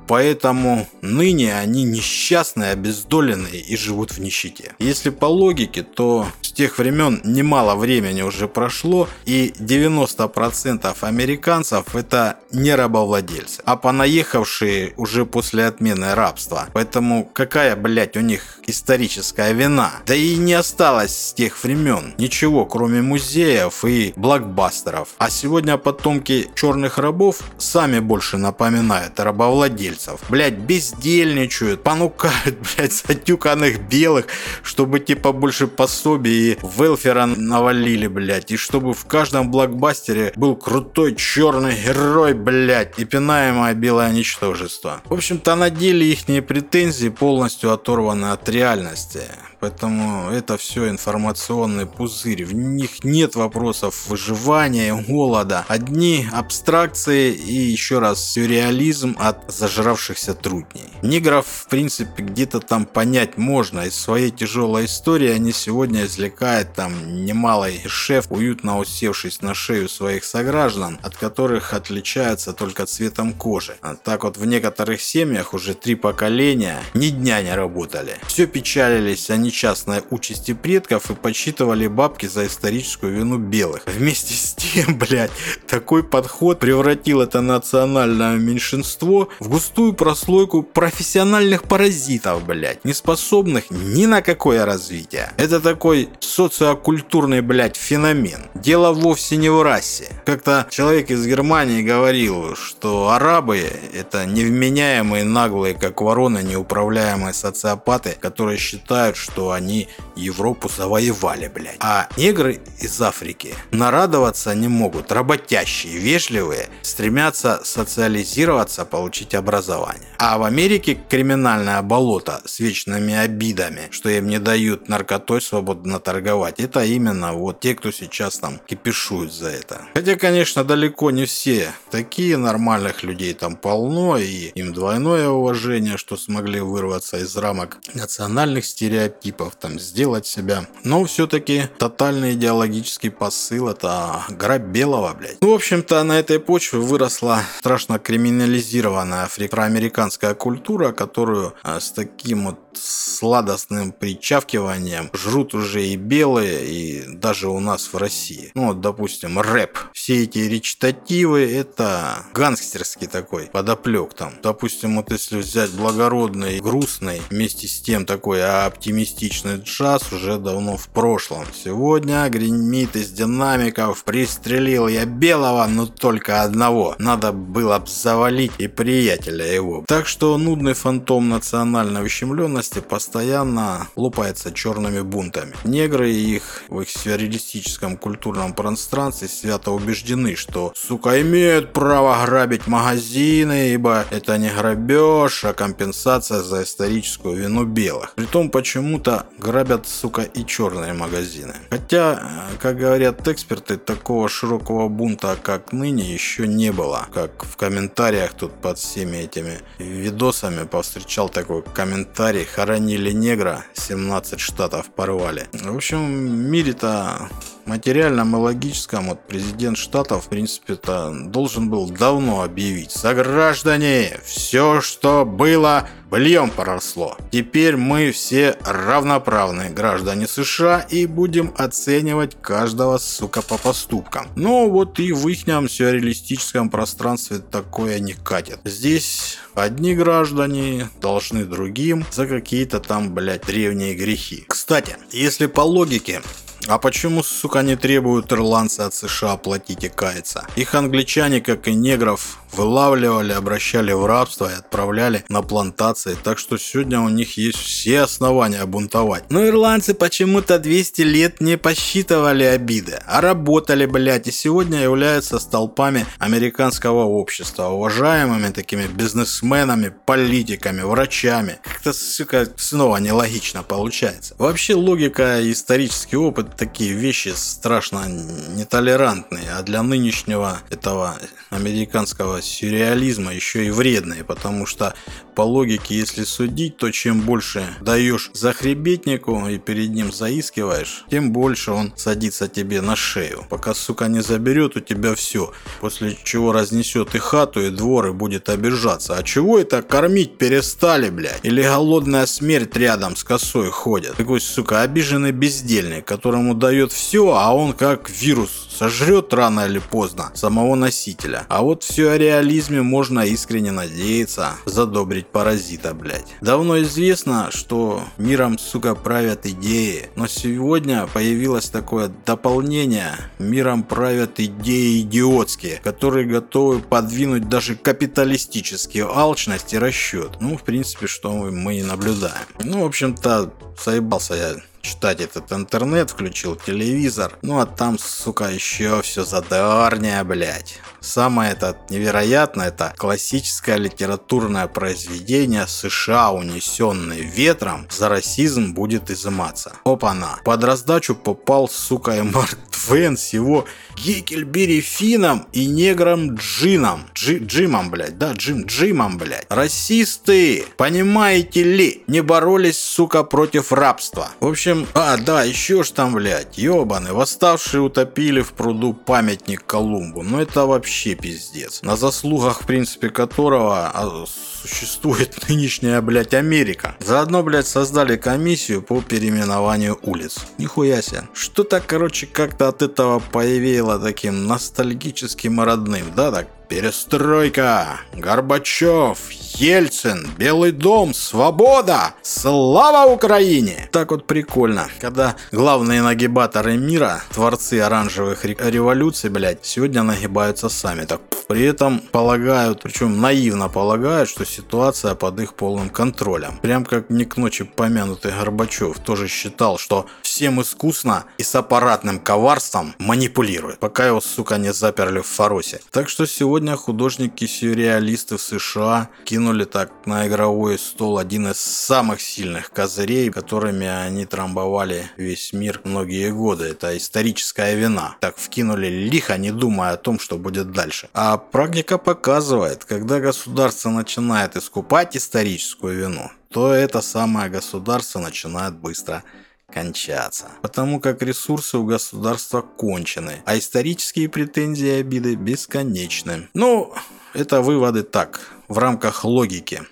Поэтому 0.10 0.88
ныне 1.04 1.56
они 1.56 1.84
несчастные, 1.84 2.72
обездоленные 2.72 3.62
и 3.62 3.78
живут 3.78 4.12
в 4.12 4.20
нищете. 4.20 4.74
Если 4.80 5.12
по 5.12 5.26
логике, 5.26 5.84
то 5.84 6.26
с 6.42 6.52
тех 6.52 6.80
времен 6.80 7.22
немало 7.24 7.76
времени 7.76 8.24
уже 8.24 8.48
прошло, 8.48 9.08
и 9.26 9.54
90% 9.60 10.98
американцев 11.02 11.96
это 11.96 12.40
не 12.52 12.74
рабовладельцы, 12.74 13.62
а 13.66 13.78
понаехавшие 13.78 14.96
уже 14.98 15.28
после 15.28 15.68
отмены 15.68 16.16
рабства. 16.16 16.70
Поэтому 16.74 17.30
какая, 17.32 17.76
блядь, 17.76 18.18
у 18.18 18.22
них 18.22 18.62
историческая 18.66 19.54
вина? 19.54 19.92
Да 20.08 20.16
и 20.16 20.38
не 20.38 20.56
осталось 20.56 21.16
с 21.16 21.34
тех 21.34 21.64
времен 21.64 22.16
ничего, 22.18 22.66
кроме 22.66 23.04
музеев 23.04 23.86
и 23.86 24.14
блокбастеров. 24.16 25.10
А 25.20 25.30
сегодня 25.30 25.78
потомки 25.78 26.50
черных 26.56 26.98
рабов 26.98 27.42
сами 27.60 28.00
больше 28.00 28.38
напоминают 28.38 29.20
рабовладельцев 29.20 29.99
владельцев, 30.00 30.30
блядь, 30.30 30.56
бездельничают, 30.56 31.84
понукают, 31.84 32.58
блядь, 32.78 32.94
затюканных 32.94 33.88
белых, 33.88 34.26
чтобы 34.64 35.00
типа 35.00 35.32
больше 35.32 35.68
пособий 35.68 36.54
и 36.54 36.58
велфера 36.78 37.26
навалили, 37.26 38.08
блядь, 38.08 38.52
и 38.52 38.58
чтобы 38.58 38.94
в 38.94 39.06
каждом 39.06 39.52
блокбастере 39.52 40.34
был 40.36 40.56
крутой 40.56 41.16
черный 41.16 41.76
герой, 41.76 42.34
блядь, 42.34 42.98
и 43.00 43.06
пинаемое 43.06 43.74
белое 43.74 44.12
ничтожество. 44.12 45.02
В 45.06 45.14
общем-то, 45.14 45.56
на 45.56 45.70
деле 45.70 46.12
их 46.12 46.20
претензии 46.46 47.10
полностью 47.10 47.72
оторваны 47.72 48.28
от 48.32 48.48
реальности. 48.50 49.22
Поэтому 49.60 50.30
это 50.32 50.58
все 50.58 50.90
информационный 50.90 51.86
пузырь. 51.86 52.46
В 52.46 52.54
них 52.54 53.04
нет 53.04 53.36
вопросов 53.36 54.08
выживания, 54.08 54.94
голода. 54.94 55.66
Одни 55.68 56.28
абстракции 56.32 57.34
и 57.34 57.54
еще 57.54 58.00
раз 58.00 58.24
сюрреализм 58.24 59.16
от 59.20 59.52
зажравшихся 59.52 60.34
трудней. 60.34 60.90
Негров, 61.02 61.46
в 61.46 61.68
принципе, 61.68 62.24
где-то 62.24 62.60
там 62.60 62.86
понять 62.86 63.38
можно. 63.38 63.82
Из 63.82 63.96
своей 63.96 64.32
тяжелой 64.32 64.86
истории 64.86 65.30
они 65.30 65.52
сегодня 65.52 66.06
извлекают 66.06 66.74
там 66.74 67.26
немалый 67.26 67.82
шеф, 67.86 68.28
уютно 68.30 68.80
усевшись 68.80 69.42
на 69.42 69.54
шею 69.54 69.90
своих 69.90 70.24
сограждан, 70.24 71.00
от 71.04 71.18
которых 71.18 71.74
отличаются 71.74 72.54
только 72.54 72.86
цветом 72.86 73.34
кожи. 73.34 73.76
А 73.82 73.96
так 73.96 74.24
вот 74.24 74.38
в 74.38 74.46
некоторых 74.46 75.02
семьях 75.02 75.54
уже 75.54 75.74
три 75.74 75.96
поколения 75.96 76.80
ни 76.94 77.10
дня 77.10 77.42
не 77.42 77.54
работали. 77.54 78.18
Все 78.28 78.48
печалились 78.48 79.30
они 79.30 79.49
несчастной 79.50 80.04
участи 80.12 80.54
предков 80.54 81.10
и 81.10 81.16
подсчитывали 81.16 81.88
бабки 81.88 82.28
за 82.28 82.46
историческую 82.46 83.14
вину 83.14 83.38
белых. 83.38 83.82
Вместе 83.88 84.36
с 84.36 84.54
тем, 84.54 84.98
блядь, 85.00 85.32
такой 85.68 86.04
подход 86.04 86.60
превратил 86.60 87.22
это 87.22 87.42
национальное 87.42 88.38
меньшинство 88.38 89.30
в 89.40 89.50
густую 89.50 89.94
прослойку 89.94 90.62
профессиональных 90.62 91.64
паразитов, 91.64 92.46
блядь, 92.46 92.86
не 92.86 92.94
способных 92.94 93.72
ни 93.72 94.06
на 94.06 94.22
какое 94.22 94.66
развитие. 94.66 95.32
Это 95.38 95.60
такой 95.60 96.10
социокультурный, 96.20 97.42
блядь, 97.42 97.76
феномен. 97.76 98.42
Дело 98.54 98.94
вовсе 98.94 99.38
не 99.38 99.50
в 99.50 99.64
расе. 99.64 100.10
Как-то 100.26 100.68
человек 100.70 101.10
из 101.10 101.26
Германии 101.26 101.82
говорил, 101.82 102.56
что 102.56 103.10
арабы 103.10 103.58
это 103.94 104.26
невменяемые, 104.26 105.24
наглые, 105.24 105.74
как 105.74 106.02
вороны, 106.02 106.44
неуправляемые 106.44 107.34
социопаты, 107.34 108.16
которые 108.20 108.60
считают, 108.60 109.18
что 109.18 109.39
что 109.40 109.52
они 109.52 109.88
Европу 110.18 110.70
завоевали, 110.70 111.48
блядь. 111.48 111.78
А 111.80 112.10
негры 112.18 112.60
из 112.82 113.02
Африки 113.02 113.56
нарадоваться 113.72 114.54
не 114.54 114.68
могут. 114.68 115.14
Работящие, 115.14 115.98
вежливые, 115.98 116.68
стремятся 116.82 117.62
социализироваться, 117.64 118.84
получить 118.84 119.34
образование. 119.34 120.10
А 120.18 120.38
в 120.38 120.44
Америке 120.44 120.98
криминальное 121.10 121.82
болото 121.82 122.42
с 122.46 122.60
вечными 122.60 123.14
обидами, 123.14 123.88
что 123.92 124.10
им 124.10 124.28
не 124.28 124.40
дают 124.40 124.90
наркотой 124.90 125.42
свободно 125.42 126.02
торговать. 126.02 126.60
Это 126.60 126.84
именно 126.84 127.32
вот 127.32 127.62
те, 127.62 127.76
кто 127.76 127.92
сейчас 127.92 128.40
там 128.40 128.60
кипишуют 128.68 129.32
за 129.32 129.48
это. 129.48 129.84
Хотя, 129.94 130.18
конечно, 130.18 130.66
далеко 130.66 131.12
не 131.12 131.26
все 131.26 131.72
такие 131.92 132.36
нормальных 132.36 133.04
людей 133.04 133.34
там 133.34 133.56
полно, 133.56 134.18
и 134.18 134.52
им 134.56 134.74
двойное 134.74 135.30
уважение, 135.30 135.96
что 135.96 136.18
смогли 136.18 136.60
вырваться 136.60 137.18
из 137.20 137.38
рамок 137.38 137.78
национальных 137.94 138.66
стереотипов 138.66 139.29
типов, 139.30 139.56
там, 139.56 139.80
сделать 139.80 140.26
себя. 140.26 140.66
Но 140.84 141.06
все-таки 141.06 141.64
тотальный 141.78 142.34
идеологический 142.34 143.10
посыл– 143.10 143.68
это 143.70 144.24
гора 144.30 144.58
белого, 144.58 145.14
блядь. 145.14 145.38
Ну, 145.42 145.52
в 145.52 145.56
общем-то, 145.56 146.04
на 146.04 146.20
этой 146.20 146.40
почве 146.40 146.80
выросла 146.80 147.44
страшно 147.60 148.00
криминализированная 148.00 149.26
африканская 149.26 149.50
проамериканская 149.50 150.34
культура, 150.34 150.92
которую 150.92 151.54
а, 151.64 151.80
с 151.80 151.92
таким 151.92 152.46
вот 152.46 152.60
сладостным 152.74 153.92
причавкиванием 153.92 155.10
жрут 155.14 155.54
уже 155.54 155.86
и 155.86 155.96
белые, 155.96 156.66
и 156.66 157.04
даже 157.08 157.50
у 157.50 157.60
нас 157.60 157.90
в 157.92 157.98
России. 157.98 158.52
Ну 158.56 158.68
вот, 158.68 158.82
допустим, 158.82 159.40
рэп. 159.40 159.78
Все 159.94 160.24
эти 160.24 160.40
речитативы, 160.40 161.52
это 161.52 162.24
гангстерский 162.34 163.08
такой 163.08 163.48
подоплек 163.48 164.14
там. 164.14 164.34
Допустим, 164.42 164.96
вот 164.96 165.12
если 165.12 165.38
взять 165.38 165.72
благородный, 165.72 166.60
грустный, 166.60 167.22
вместе 167.30 167.68
с 167.68 167.82
тем 167.82 168.06
такой 168.06 168.44
оптимистичный 168.44 169.19
джаз 169.28 170.14
уже 170.14 170.38
давно 170.38 170.78
в 170.78 170.88
прошлом. 170.90 171.46
Сегодня 171.54 172.28
гремит 172.30 172.96
из 172.96 173.12
динамиков, 173.12 174.04
пристрелил 174.04 174.88
я 174.88 175.06
белого, 175.06 175.66
но 175.68 175.86
только 175.86 176.44
одного. 176.44 176.96
Надо 177.00 177.32
было 177.32 177.84
завалить 177.86 178.54
и 178.58 178.68
приятеля 178.68 179.46
его. 179.46 179.84
Так 179.88 180.08
что 180.08 180.38
нудный 180.38 180.74
фантом 180.74 181.30
национальной 181.30 182.06
ущемленности 182.06 182.80
постоянно 182.80 183.88
лупается 183.96 184.52
черными 184.54 185.02
бунтами. 185.02 185.54
Негры 185.64 186.12
и 186.12 186.36
их 186.36 186.64
в 186.70 186.82
их 186.82 186.90
сюрреалистическом 186.90 187.98
культурном 187.98 188.54
пространстве 188.54 189.28
свято 189.28 189.72
убеждены, 189.72 190.36
что 190.36 190.74
сука 190.76 191.22
имеют 191.22 191.74
право 191.74 192.26
грабить 192.26 192.68
магазины, 192.68 193.74
ибо 193.74 194.06
это 194.12 194.38
не 194.38 194.50
грабеж, 194.50 195.46
а 195.46 195.54
компенсация 195.54 196.42
за 196.42 196.64
историческую 196.64 197.36
вину 197.36 197.66
белых. 197.66 198.14
Притом 198.16 198.50
почему-то 198.50 199.09
грабят, 199.38 199.88
сука, 199.88 200.22
и 200.22 200.46
черные 200.46 200.94
магазины. 200.94 201.54
Хотя, 201.70 202.48
как 202.62 202.78
говорят 202.78 203.28
эксперты, 203.28 203.78
такого 203.78 204.30
широкого 204.30 204.88
бунта, 204.88 205.38
как 205.42 205.72
ныне, 205.72 206.04
еще 206.14 206.48
не 206.48 206.72
было. 206.72 207.08
Как 207.14 207.44
в 207.44 207.56
комментариях 207.58 208.34
тут 208.34 208.54
под 208.62 208.78
всеми 208.78 209.18
этими 209.18 209.60
видосами 209.78 210.66
повстречал 210.66 211.30
такой 211.30 211.62
комментарий 211.62 212.46
«Хоронили 212.46 213.12
негра, 213.12 213.64
17 213.74 214.40
штатов 214.40 214.88
порвали». 214.96 215.48
В 215.54 215.76
общем, 215.76 216.00
в 216.06 216.50
мире-то 216.50 217.30
материальном 217.70 218.36
и 218.36 218.40
логическом 218.40 219.10
вот 219.10 219.22
президент 219.28 219.78
штатов, 219.78 220.26
в 220.26 220.30
принципе-то, 220.30 221.14
должен 221.28 221.70
был 221.70 221.90
давно 221.90 222.42
объявить. 222.42 222.92
Сограждане, 222.92 224.20
все, 224.26 224.82
что 224.82 225.24
было, 225.26 225.88
быльем 226.10 226.50
поросло. 226.50 227.16
Теперь 227.32 227.78
мы 227.78 228.12
все 228.12 228.58
равноправные 228.66 229.70
граждане 229.70 230.28
США 230.28 230.80
и 230.90 231.06
будем 231.06 231.54
оценивать 231.58 232.36
каждого, 232.42 232.98
сука, 232.98 233.42
по 233.42 233.58
поступкам. 233.58 234.28
Ну 234.36 234.70
вот 234.70 235.00
и 235.00 235.14
в 235.14 235.28
ихнем 235.28 235.70
сюрреалистическом 235.70 236.70
пространстве 236.70 237.38
такое 237.38 238.00
не 238.00 238.14
катит. 238.14 238.60
Здесь 238.64 239.38
одни 239.54 239.94
граждане 239.94 240.90
должны 241.02 241.46
другим 241.46 242.06
за 242.12 242.26
какие-то 242.26 242.80
там, 242.80 243.14
блядь, 243.14 243.46
древние 243.46 243.94
грехи. 243.94 244.46
Кстати, 244.48 244.98
если 245.12 245.46
по 245.46 245.62
логике 245.62 246.22
а 246.70 246.78
почему, 246.78 247.24
сука, 247.24 247.64
не 247.64 247.76
требуют 247.76 248.32
ирландцы 248.32 248.82
от 248.82 248.94
США 248.94 249.38
платить 249.38 249.84
и 249.84 249.90
каяться? 249.90 250.46
Их 250.56 250.76
англичане, 250.76 251.42
как 251.42 251.68
и 251.68 251.74
негров, 251.74 252.38
вылавливали, 252.54 253.34
обращали 253.34 253.92
в 253.92 254.06
рабство 254.06 254.52
и 254.52 254.58
отправляли 254.58 255.24
на 255.30 255.42
плантации, 255.42 256.16
так 256.24 256.38
что 256.38 256.58
сегодня 256.58 257.00
у 257.00 257.10
них 257.10 257.38
есть 257.38 257.58
все 257.58 258.02
основания 258.02 258.64
бунтовать. 258.66 259.24
Но 259.30 259.48
ирландцы 259.48 259.96
почему-то 259.96 260.60
200 260.60 261.02
лет 261.02 261.42
не 261.42 261.58
посчитывали 261.58 262.44
обиды, 262.44 263.00
а 263.08 263.22
работали, 263.22 263.88
блядь, 263.88 264.28
и 264.28 264.32
сегодня 264.32 264.82
являются 264.82 265.40
столпами 265.40 266.06
американского 266.20 267.06
общества, 267.06 267.70
уважаемыми 267.70 268.52
такими 268.52 268.86
бизнесменами, 268.86 269.92
политиками, 270.06 270.82
врачами. 270.82 271.58
Как-то, 271.64 271.94
сука, 271.94 272.48
снова 272.58 272.98
нелогично 272.98 273.64
получается. 273.64 274.36
Вообще 274.38 274.76
логика 274.76 275.42
и 275.42 275.52
исторический 275.52 276.18
опыт 276.18 276.59
такие 276.60 276.92
вещи 276.94 277.30
страшно 277.36 278.06
нетолерантные, 278.08 279.54
а 279.54 279.64
для 279.64 279.82
нынешнего 279.82 280.60
этого 280.70 281.16
американского 281.50 282.42
сюрреализма 282.42 283.34
еще 283.34 283.66
и 283.66 283.70
вредные, 283.70 284.26
потому 284.26 284.66
что 284.66 284.94
по 285.40 285.44
логике, 285.44 285.96
если 285.96 286.26
судить, 286.26 286.76
то 286.76 286.92
чем 286.92 287.22
больше 287.22 287.64
даешь 287.80 288.30
захребетнику 288.34 289.48
и 289.48 289.58
перед 289.58 289.92
ним 289.92 290.12
заискиваешь, 290.12 291.06
тем 291.10 291.32
больше 291.32 291.72
он 291.72 291.94
садится 291.96 292.50
тебе 292.50 292.82
на 292.82 292.98
шею. 292.98 293.46
Пока, 293.50 293.74
сука, 293.74 294.10
не 294.10 294.22
заберет 294.22 294.76
у 294.76 294.82
тебя 294.82 295.16
все, 295.16 295.54
после 295.80 296.18
чего 296.26 296.52
разнесет 296.52 297.16
и 297.16 297.20
хату, 297.20 297.62
и 297.62 297.70
двор, 297.70 298.08
и 298.08 298.12
будет 298.12 298.50
обижаться. 298.50 299.16
А 299.16 299.24
чего 299.24 299.58
это 299.58 299.82
кормить 299.82 300.38
перестали, 300.38 301.10
блядь? 301.10 301.40
Или 301.44 301.62
голодная 301.62 302.26
смерть 302.26 302.76
рядом 302.76 303.16
с 303.16 303.24
косой 303.24 303.70
ходит? 303.70 304.18
Такой, 304.18 304.42
сука, 304.42 304.82
обиженный 304.82 305.32
бездельник, 305.32 306.04
которому 306.04 306.54
дает 306.54 306.92
все, 306.92 307.32
а 307.32 307.56
он 307.56 307.72
как 307.72 308.10
вирус 308.10 308.68
сожрет 308.78 309.34
рано 309.34 309.68
или 309.68 309.80
поздно 309.80 310.32
самого 310.34 310.76
носителя. 310.76 311.46
А 311.48 311.62
вот 311.62 311.84
все 311.84 312.12
о 312.12 312.18
реализме 312.18 312.82
можно 312.82 313.22
искренне 313.22 313.72
надеяться 313.72 314.56
задобрить 314.66 315.29
паразита, 315.32 315.94
блядь. 315.94 316.36
Давно 316.42 316.82
известно, 316.82 317.50
что 317.52 318.04
миром, 318.18 318.58
сука, 318.58 318.96
правят 318.96 319.46
идеи, 319.46 320.10
но 320.16 320.28
сегодня 320.28 321.08
появилось 321.08 321.70
такое 321.70 322.12
дополнение. 322.26 323.14
Миром 323.40 323.84
правят 323.84 324.40
идеи 324.40 325.02
идиотские, 325.02 325.80
которые 325.84 326.26
готовы 326.26 326.80
подвинуть 326.80 327.50
даже 327.50 327.76
капиталистические 327.76 329.06
алчность 329.06 329.74
и 329.74 329.78
расчет. 329.78 330.38
Ну, 330.40 330.58
в 330.58 330.64
принципе, 330.64 331.08
что 331.08 331.32
мы 331.32 331.80
и 331.80 331.84
наблюдаем. 331.84 332.46
Ну, 332.64 332.84
в 332.84 332.86
общем-то, 332.86 333.54
заебался 333.84 334.34
я 334.36 334.56
читать 334.82 335.22
этот 335.22 335.52
интернет, 335.52 336.10
включил 336.10 336.56
телевизор. 336.56 337.38
Ну 337.42 337.60
а 337.60 337.66
там, 337.66 337.98
сука, 338.00 338.46
еще 338.46 339.02
все 339.02 339.24
задорнее, 339.24 340.24
блядь. 340.24 340.80
Самое 341.02 341.52
это 341.54 341.78
невероятное, 341.90 342.68
это 342.68 342.94
классическое 342.98 343.78
литературное 343.78 344.68
произведение 344.68 345.66
США, 345.68 346.32
унесенное 346.32 347.22
ветром, 347.22 347.88
за 347.90 348.10
расизм 348.10 348.74
будет 348.74 349.10
изыматься. 349.10 349.74
Опа-на. 349.86 350.40
Под 350.44 350.64
раздачу 350.64 351.16
попал, 351.16 351.70
сука, 351.70 352.18
и 352.18 352.22
Марк 352.22 352.58
Твен 352.72 353.18
с 353.18 353.34
его 353.34 353.66
Гекельбери 353.96 354.82
Фином 354.82 355.48
и 355.52 355.66
негром 355.66 356.36
Джином. 356.36 357.06
Джи, 357.14 357.40
Джимом, 357.40 357.90
блядь, 357.90 358.18
да, 358.18 358.34
Джим 358.34 358.66
Джимом, 358.66 359.18
блядь. 359.18 359.46
Расисты, 359.50 360.66
понимаете 360.78 361.64
ли, 361.64 362.04
не 362.08 362.22
боролись, 362.22 362.82
сука, 362.82 363.24
против 363.24 363.72
рабства. 363.72 364.30
В 364.40 364.48
общем, 364.48 364.69
а, 364.94 365.18
да, 365.18 365.44
еще 365.44 365.84
ж 365.84 365.92
там, 365.92 366.14
блядь, 366.14 366.58
ебаны, 366.58 367.14
восставшие 367.14 367.82
утопили 367.82 368.42
в 368.42 368.54
пруду 368.54 368.94
памятник 368.94 369.66
Колумбу. 369.66 370.22
Ну 370.24 370.40
это 370.40 370.66
вообще 370.66 371.16
пиздец. 371.16 371.82
На 371.82 371.96
заслугах, 371.96 372.62
в 372.62 372.66
принципе, 372.66 373.10
которого 373.10 373.92
а, 373.94 374.26
существует 374.62 375.38
нынешняя, 375.50 376.02
блядь, 376.02 376.34
Америка. 376.34 376.96
Заодно, 377.00 377.44
блядь, 377.44 377.68
создали 377.68 378.18
комиссию 378.18 378.82
по 378.82 379.02
переименованию 379.02 380.00
улиц. 380.02 380.40
Нихуя 380.58 381.02
себе. 381.02 381.28
Что-то, 381.34 381.82
короче, 381.86 382.26
как-то 382.26 382.68
от 382.68 382.82
этого 382.82 383.20
появило 383.20 384.00
таким 384.00 384.48
ностальгическим 384.48 385.62
родным, 385.62 386.06
да, 386.16 386.32
так? 386.32 386.48
Перестройка, 386.70 388.00
Горбачев, 388.14 389.32
Ельцин, 389.32 390.30
Белый 390.38 390.72
дом, 390.72 391.16
свобода, 391.16 392.14
слава 392.22 393.12
Украине! 393.12 393.90
Так 393.92 394.12
вот 394.12 394.28
прикольно, 394.28 394.88
когда 395.00 395.36
главные 395.52 396.04
нагибаторы 396.04 396.78
мира, 396.78 397.24
творцы 397.34 397.80
оранжевых 397.80 398.46
революций, 398.46 399.32
блядь, 399.32 399.66
сегодня 399.66 400.04
нагибаются 400.04 400.70
сами. 400.70 401.06
Так 401.06 401.22
при 401.48 401.64
этом 401.64 401.98
полагают, 402.00 402.84
причем 402.84 403.20
наивно 403.20 403.70
полагают, 403.70 404.30
что 404.30 404.46
ситуация 404.50 405.16
под 405.16 405.40
их 405.40 405.54
полным 405.54 405.90
контролем. 405.90 406.58
Прям 406.62 406.86
как 406.86 407.10
не 407.10 407.26
к 407.26 407.38
ночи 407.38 407.64
помянутый 407.64 408.32
Горбачев 408.32 409.00
тоже 409.00 409.28
считал, 409.28 409.78
что 409.78 410.08
всем 410.22 410.62
искусно 410.62 411.26
и 411.38 411.44
с 411.44 411.56
аппаратным 411.56 412.20
коварством 412.20 412.96
манипулирует, 412.98 413.80
пока 413.80 414.08
его, 414.08 414.22
сука, 414.22 414.58
не 414.58 414.74
заперли 414.74 415.20
в 415.20 415.28
Фаросе. 415.28 415.82
Так 415.92 416.10
что 416.10 416.26
сегодня 416.26 416.76
художники-сюрреалисты 416.76 418.38
в 418.38 418.42
США 418.42 419.10
кинули 419.26 419.66
так 419.66 419.92
на 420.06 420.28
игровой 420.28 420.80
стол 420.80 421.18
один 421.18 421.48
из 421.48 421.58
самых 421.58 422.22
сильных 422.22 422.72
козырей, 422.72 423.30
которыми 423.30 423.88
они 423.88 424.26
трамбовали 424.26 425.10
весь 425.18 425.54
мир 425.54 425.82
многие 425.84 426.32
годы. 426.32 426.66
Это 426.66 426.98
историческая 426.98 427.76
вина. 427.76 428.16
Так 428.20 428.38
вкинули 428.38 428.88
лихо, 428.88 429.38
не 429.38 429.52
думая 429.52 429.94
о 429.94 429.98
том, 429.98 430.20
что 430.20 430.38
будет 430.38 430.72
дальше. 430.72 431.10
А 431.14 431.38
практика 431.38 431.98
показывает, 431.98 432.86
когда 432.86 433.20
государство 433.20 433.90
начинает 433.90 434.39
искупать 434.56 435.16
историческую 435.16 436.00
вину, 436.00 436.32
то 436.50 436.74
это 436.74 437.02
самое 437.02 437.50
государство 437.50 438.20
начинает 438.20 438.76
быстро 438.76 439.24
кончаться. 439.72 440.48
Потому 440.62 441.00
как 441.00 441.22
ресурсы 441.22 441.78
у 441.78 441.86
государства 441.86 442.62
кончены, 442.62 443.44
а 443.46 443.58
исторические 443.58 444.30
претензии 444.30 444.88
и 444.88 445.00
обиды 445.00 445.36
бесконечны. 445.36 446.50
Ну, 446.54 446.94
это 447.34 447.62
выводы 447.62 448.04
так, 448.04 448.42
в 448.68 448.78
рамках 448.78 449.24
логики. 449.24 449.84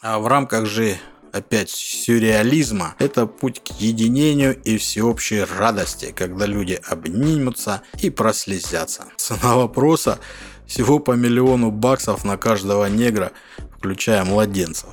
А 0.00 0.18
в 0.18 0.26
рамках 0.26 0.66
же 0.66 0.98
опять 1.32 1.70
сюрреализма, 1.70 2.94
это 2.98 3.26
путь 3.26 3.62
к 3.62 3.80
единению 3.80 4.60
и 4.62 4.78
всеобщей 4.78 5.44
радости, 5.44 6.12
когда 6.16 6.46
люди 6.46 6.80
обнимутся 6.88 7.82
и 8.00 8.10
прослезятся. 8.10 9.06
Цена 9.16 9.56
вопроса 9.56 10.18
всего 10.68 11.00
по 11.00 11.12
миллиону 11.12 11.72
баксов 11.72 12.24
на 12.24 12.36
каждого 12.36 12.84
негра, 12.84 13.32
включая 13.76 14.24
младенцев. 14.24 14.90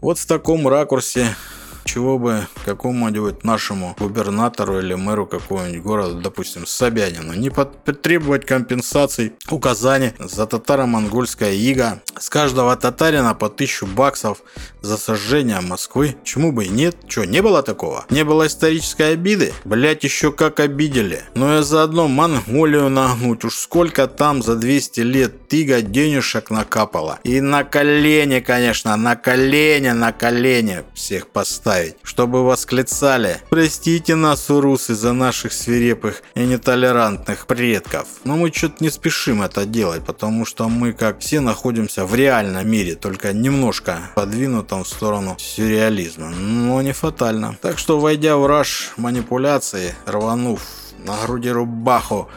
Вот 0.00 0.18
в 0.18 0.26
таком 0.26 0.66
ракурсе 0.66 1.36
чего 1.84 2.18
бы 2.18 2.46
какому-нибудь 2.64 3.44
нашему 3.44 3.96
губернатору 3.98 4.78
или 4.78 4.94
мэру 4.94 5.26
какого-нибудь 5.26 5.82
города, 5.82 6.14
допустим, 6.14 6.66
Собянину, 6.66 7.34
не 7.34 7.50
потребовать 7.50 8.46
компенсаций, 8.46 9.32
указаний 9.50 10.12
за 10.18 10.46
татаро-монгольское 10.46 11.52
иго. 11.52 12.02
С 12.18 12.28
каждого 12.28 12.76
татарина 12.76 13.34
по 13.34 13.48
тысячу 13.48 13.86
баксов 13.86 14.38
за 14.80 14.96
сожжение 14.96 15.60
Москвы. 15.60 16.16
Чему 16.24 16.52
бы 16.52 16.66
и 16.66 16.68
нет? 16.68 16.96
Че, 17.08 17.24
не 17.24 17.42
было 17.42 17.62
такого? 17.62 18.04
Не 18.10 18.24
было 18.24 18.46
исторической 18.46 19.12
обиды? 19.12 19.52
Блять, 19.64 20.04
еще 20.04 20.32
как 20.32 20.60
обидели. 20.60 21.22
Но 21.34 21.54
я 21.54 21.62
заодно 21.62 22.08
Монголию 22.08 22.88
нагнуть. 22.90 23.44
Уж 23.44 23.56
сколько 23.56 24.06
там 24.06 24.42
за 24.42 24.56
200 24.56 25.00
лет 25.00 25.48
тыга 25.48 25.82
денежек 25.82 26.50
накапало. 26.50 27.18
И 27.24 27.40
на 27.40 27.64
колени, 27.64 28.40
конечно, 28.40 28.96
на 28.96 29.16
колени, 29.16 29.90
на 29.90 30.12
колени 30.12 30.82
всех 30.94 31.28
поставить 31.28 31.71
поставить, 31.72 31.96
чтобы 32.02 32.44
восклицали 32.44 33.40
«Простите 33.50 34.14
нас, 34.14 34.50
урусы, 34.50 34.94
за 34.94 35.12
наших 35.12 35.52
свирепых 35.52 36.22
и 36.34 36.40
нетолерантных 36.40 37.46
предков». 37.46 38.06
Но 38.24 38.36
мы 38.36 38.52
что-то 38.52 38.76
не 38.80 38.90
спешим 38.90 39.42
это 39.42 39.64
делать, 39.64 40.04
потому 40.04 40.44
что 40.44 40.68
мы, 40.68 40.92
как 40.92 41.20
все, 41.20 41.40
находимся 41.40 42.04
в 42.04 42.14
реальном 42.14 42.68
мире, 42.68 42.94
только 42.94 43.32
немножко 43.32 44.10
подвинутом 44.14 44.84
в 44.84 44.88
сторону 44.88 45.36
сюрреализма, 45.38 46.30
но 46.30 46.82
не 46.82 46.92
фатально. 46.92 47.56
Так 47.60 47.78
что, 47.78 47.98
войдя 47.98 48.36
в 48.36 48.46
раш 48.46 48.92
манипуляции, 48.96 49.94
рванув 50.06 50.60
на 51.06 51.16
груди 51.26 51.50
рубаху, 51.50 52.28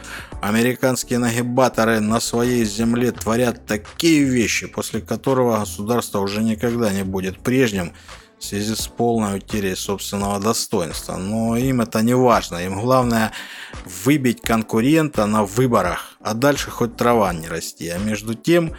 Американские 0.42 1.18
нагибаторы 1.18 1.98
на 2.00 2.20
своей 2.20 2.64
земле 2.64 3.10
творят 3.10 3.64
такие 3.66 4.22
вещи, 4.22 4.66
после 4.66 5.00
которого 5.00 5.58
государство 5.60 6.20
уже 6.20 6.42
никогда 6.42 6.92
не 6.92 7.04
будет 7.04 7.38
прежним, 7.38 7.92
в 8.38 8.44
связи 8.44 8.74
с 8.74 8.86
полной 8.86 9.38
утерей 9.38 9.74
собственного 9.74 10.38
достоинства. 10.40 11.16
Но 11.16 11.56
им 11.56 11.80
это 11.80 12.02
не 12.02 12.14
важно. 12.14 12.58
Им 12.58 12.80
главное 12.80 13.32
выбить 14.04 14.40
конкурента 14.42 15.26
на 15.26 15.44
выборах, 15.44 16.16
а 16.20 16.34
дальше 16.34 16.70
хоть 16.70 16.96
трава 16.96 17.32
не 17.32 17.48
расти. 17.48 17.88
А 17.88 17.98
между 17.98 18.34
тем 18.34 18.74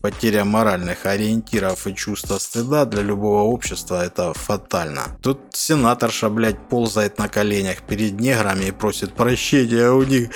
Потеря 0.00 0.46
моральных 0.46 1.04
ориентиров 1.04 1.86
и 1.86 1.94
чувства 1.94 2.38
стыда 2.38 2.86
для 2.86 3.02
любого 3.02 3.42
общества– 3.42 4.02
это 4.06 4.32
фатально. 4.32 5.02
Тут 5.20 5.40
сенаторша, 5.50 6.30
блядь, 6.30 6.68
ползает 6.68 7.18
на 7.18 7.28
коленях 7.28 7.82
перед 7.82 8.18
неграми 8.18 8.66
и 8.66 8.70
просит 8.70 9.12
прощения 9.12 9.90
у 9.90 10.02
них 10.02 10.30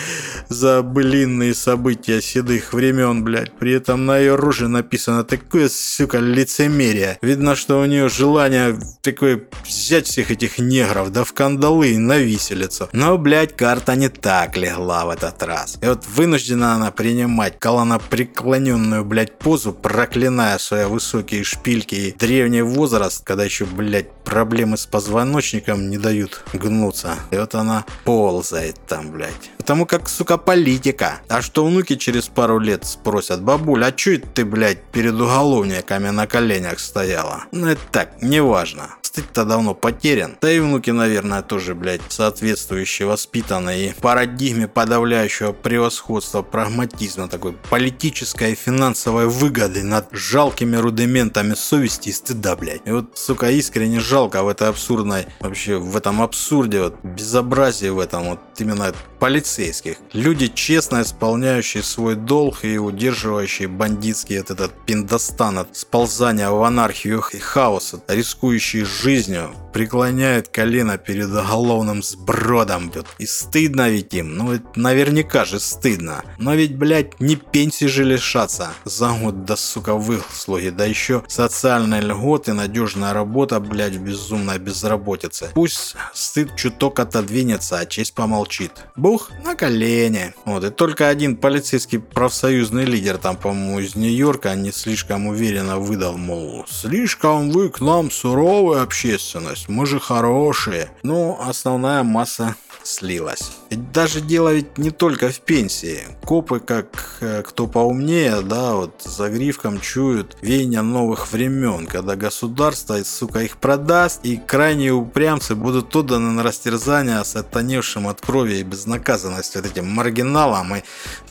за 0.50 0.83
былинные 0.83 1.54
события 1.54 2.21
седых 2.21 2.75
времен, 2.75 3.25
блядь. 3.25 3.52
При 3.52 3.73
этом 3.73 4.04
на 4.04 4.18
ее 4.18 4.35
роже 4.35 4.68
написано 4.68 5.25
такое, 5.25 5.71
сука, 5.71 6.18
лицемерие. 6.18 7.18
Видно, 7.23 7.56
что 7.56 7.80
у 7.80 7.87
нее 7.87 8.11
желание 8.11 8.78
такое 9.00 9.44
взять 9.64 10.06
всех 10.06 10.30
этих 10.30 10.59
негров, 10.59 11.11
да 11.11 11.25
в 11.25 11.33
кандалы 11.33 11.92
и 11.92 11.97
на 11.97 12.18
виселицу. 12.18 12.90
Но, 12.92 13.16
блядь, 13.16 13.56
карта 13.56 13.97
не 13.97 14.11
так 14.11 14.59
легла 14.59 15.06
в 15.06 15.09
этот 15.09 15.42
раз. 15.42 15.78
И 15.80 15.87
вот 15.87 16.04
вынуждена 16.06 16.75
она 16.75 16.90
принимать 16.90 17.59
колонопреклоненную, 17.59 19.06
блядь, 19.06 19.38
позу 19.38 19.53
позу, 19.54 19.73
проклиная 19.73 20.58
свои 20.58 20.84
высокие 20.84 21.44
шпильки 21.44 21.94
и 21.94 22.12
древний 22.12 22.62
возраст, 22.62 23.23
когда 23.23 23.44
еще, 23.44 23.64
блядь, 23.64 24.11
проблемы 24.25 24.76
с 24.76 24.84
позвоночником 24.84 25.90
не 25.90 25.96
дают 25.96 26.42
гнуться. 26.52 27.14
И 27.30 27.37
вот 27.37 27.54
она 27.54 27.84
ползает 28.02 28.80
там, 28.88 29.12
блядь. 29.12 29.52
Потому 29.58 29.87
как, 29.87 30.08
сука, 30.08 30.38
политика. 30.38 31.20
А 31.28 31.40
что 31.40 31.64
внуки 31.64 31.94
через 31.94 32.26
пару 32.26 32.58
лет 32.58 32.84
спросят, 32.84 33.42
бабуль, 33.42 33.84
а 33.84 33.92
чё 33.92 34.18
ты, 34.18 34.44
блядь, 34.44 34.82
перед 34.82 35.14
уголовниками 35.14 36.08
на 36.08 36.26
коленях 36.26 36.80
стояла? 36.80 37.44
Ну 37.52 37.68
это 37.68 37.82
так, 37.92 38.23
неважно 38.23 38.88
стыд-то 39.14 39.44
давно 39.44 39.75
потерян. 39.75 40.37
Да 40.40 40.50
и 40.50 40.59
внуки, 40.59 40.90
наверное, 40.90 41.42
тоже, 41.42 41.76
блядь, 41.76 42.00
соответствующие 42.09 43.06
воспитанные 43.06 43.91
и 43.91 43.93
парадигме 43.93 44.67
подавляющего 44.67 45.52
превосходства, 45.52 46.43
прагматизма, 46.43 47.28
такой 47.28 47.52
политической 47.71 48.52
и 48.52 48.54
финансовой 48.56 49.28
выгоды 49.28 49.84
над 49.84 50.08
жалкими 50.10 50.75
рудиментами 50.75 51.54
совести 51.54 52.08
и 52.08 52.12
стыда, 52.12 52.56
блядь. 52.56 52.80
И 52.86 52.91
вот, 52.91 53.17
сука, 53.17 53.50
искренне 53.50 54.00
жалко 54.00 54.43
в 54.43 54.49
этой 54.49 54.69
абсурдной, 54.69 55.26
вообще 55.38 55.76
в 55.76 55.97
этом 55.97 56.21
абсурде, 56.21 56.82
вот 56.82 56.97
безобразии 57.04 57.91
в 57.91 58.00
этом, 58.00 58.30
вот 58.30 58.41
именно 58.58 58.93
полицейских. 59.25 59.97
Люди, 60.13 60.49
честно 60.49 61.00
исполняющие 61.00 61.82
свой 61.82 62.15
долг 62.15 62.63
и 62.63 62.76
удерживающие 62.76 63.69
бандитский 63.69 64.37
вот 64.37 64.50
этот 64.50 64.73
пиндостан 64.84 65.60
от 65.60 65.75
сползания 65.75 66.50
в 66.50 66.63
анархию 66.63 67.23
и 67.32 67.39
хаоса, 67.39 68.02
рискующие 68.06 68.84
жизнью, 68.84 69.54
преклоняют 69.75 70.49
колено 70.49 70.97
перед 70.99 71.28
уголовным 71.28 72.02
сбродом. 72.02 72.93
И 73.19 73.26
стыдно 73.26 73.91
ведь 73.91 74.15
им, 74.15 74.37
ну 74.37 74.52
это 74.52 74.65
наверняка 74.76 75.45
же 75.45 75.58
стыдно. 75.58 76.23
Но 76.39 76.54
ведь, 76.54 76.76
блядь, 76.76 77.19
не 77.21 77.34
пенсии 77.34 77.87
же 77.87 78.04
лишаться 78.04 78.69
за 78.84 79.10
год 79.10 79.45
до, 79.45 79.56
сука, 79.56 79.95
выслуги, 79.95 80.69
да 80.69 80.84
еще 80.84 81.25
социальные 81.26 82.02
льготы, 82.02 82.52
надежная 82.52 83.13
работа, 83.13 83.58
блядь, 83.58 83.97
в 83.97 84.04
безумной 84.04 84.58
безработице. 84.58 85.50
Пусть 85.54 85.97
стыд 86.13 86.54
чуток 86.56 87.00
отодвинется, 87.00 87.78
а 87.78 87.87
честь 87.87 88.15
помолчит. 88.15 88.71
Бух 88.95 89.32
на 89.45 89.56
колени. 89.56 90.34
Вот, 90.45 90.63
и 90.63 90.71
только 90.71 91.08
один 91.08 91.37
полицейский 91.37 91.99
профсоюзный 91.99 92.84
лидер 92.84 93.19
там, 93.19 93.37
по-моему, 93.37 93.80
из 93.80 93.97
Нью-Йорка 93.97 94.54
не 94.54 94.71
слишком 94.71 95.26
уверенно 95.26 95.78
выдал, 95.80 96.17
мол, 96.17 96.65
слишком 96.69 97.50
вы 97.50 97.71
к 97.71 97.80
нам 97.80 98.13
суровая 98.13 98.82
общественность, 98.82 99.63
мы 99.68 99.86
же 99.86 100.00
хорошие. 100.00 100.90
Но 101.02 101.38
основная 101.40 102.02
масса 102.02 102.56
слилась. 102.86 103.52
Ведь 103.70 103.92
даже 103.92 104.20
дело 104.20 104.52
ведь 104.52 104.78
не 104.78 104.90
только 104.90 105.30
в 105.30 105.40
пенсии. 105.40 106.00
Копы, 106.24 106.60
как 106.60 107.18
э, 107.20 107.42
кто 107.42 107.66
поумнее, 107.66 108.42
да, 108.42 108.74
вот 108.74 109.02
за 109.02 109.30
гривком 109.30 109.80
чуют 109.80 110.36
веяния 110.42 110.82
новых 110.82 111.32
времен, 111.32 111.86
когда 111.86 112.16
государство, 112.16 113.02
сука, 113.04 113.40
их 113.40 113.56
продаст, 113.56 114.20
и 114.24 114.36
крайние 114.36 114.92
упрямцы 114.92 115.54
будут 115.54 115.94
отданы 115.96 116.30
на 116.30 116.42
растерзание 116.42 117.24
сатаневшим 117.24 118.06
от 118.06 118.20
крови 118.20 118.56
и 118.56 118.62
безнаказанности 118.62 119.56
вот 119.56 119.66
этим 119.66 119.90
маргиналам 119.90 120.76
и 120.76 120.82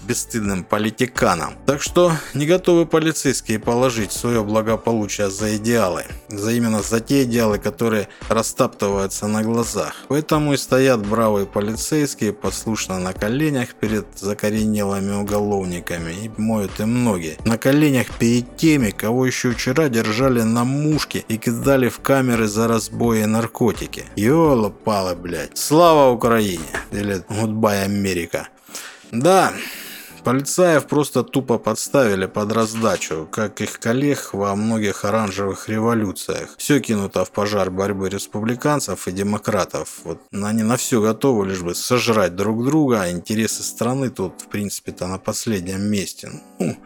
бесстыдным 0.03 0.63
политиканам. 0.63 1.53
Так 1.65 1.81
что 1.81 2.11
не 2.33 2.45
готовы 2.45 2.85
полицейские 2.85 3.59
положить 3.59 4.11
свое 4.11 4.43
благополучие 4.43 5.29
за 5.29 5.55
идеалы, 5.57 6.05
за 6.27 6.51
именно 6.51 6.81
за 6.81 6.99
те 6.99 7.23
идеалы, 7.23 7.59
которые 7.59 8.09
растаптываются 8.29 9.27
на 9.27 9.43
глазах. 9.43 9.93
Поэтому 10.07 10.53
и 10.53 10.57
стоят 10.57 11.05
бравые 11.05 11.45
полицейские 11.45 12.33
послушно 12.33 12.99
на 12.99 13.13
коленях 13.13 13.75
перед 13.75 14.05
закоренелыми 14.15 15.13
уголовниками 15.13 16.11
и 16.11 16.31
моют 16.37 16.79
им 16.79 17.03
ноги. 17.03 17.37
На 17.45 17.57
коленях 17.57 18.07
перед 18.19 18.57
теми, 18.57 18.91
кого 18.91 19.25
еще 19.25 19.51
вчера 19.51 19.89
держали 19.89 20.41
на 20.41 20.63
мушке 20.63 21.23
и 21.27 21.37
кидали 21.37 21.89
в 21.89 21.99
камеры 21.99 22.47
за 22.47 22.67
разбои 22.67 23.23
и 23.23 23.25
наркотики. 23.25 24.05
Ёла-пала, 24.15 25.15
блядь. 25.15 25.57
Слава 25.57 26.11
Украине! 26.11 26.59
Или 26.91 27.23
Goodbye 27.29 27.83
Америка. 27.83 28.47
Да, 29.11 29.53
Полицаев 30.23 30.87
просто 30.87 31.23
тупо 31.23 31.57
подставили 31.57 32.27
под 32.27 32.53
раздачу, 32.53 33.27
как 33.29 33.59
их 33.59 33.79
коллег 33.79 34.29
во 34.33 34.55
многих 34.55 35.03
оранжевых 35.03 35.67
революциях. 35.67 36.55
Все 36.57 36.79
кинуто 36.79 37.25
в 37.25 37.31
пожар 37.31 37.69
борьбы 37.69 38.09
республиканцев 38.09 39.07
и 39.07 39.11
демократов. 39.11 39.99
Вот 40.05 40.21
они 40.31 40.63
на 40.63 40.77
все 40.77 41.01
готовы, 41.01 41.47
лишь 41.47 41.61
бы 41.61 41.75
сожрать 41.75 42.35
друг 42.35 42.63
друга, 42.63 43.01
а 43.01 43.11
интересы 43.11 43.63
страны 43.63 44.09
тут, 44.09 44.41
в 44.41 44.47
принципе-то, 44.47 45.07
на 45.07 45.17
последнем 45.17 45.81
месте. 45.81 46.31
Ну, 46.57 46.77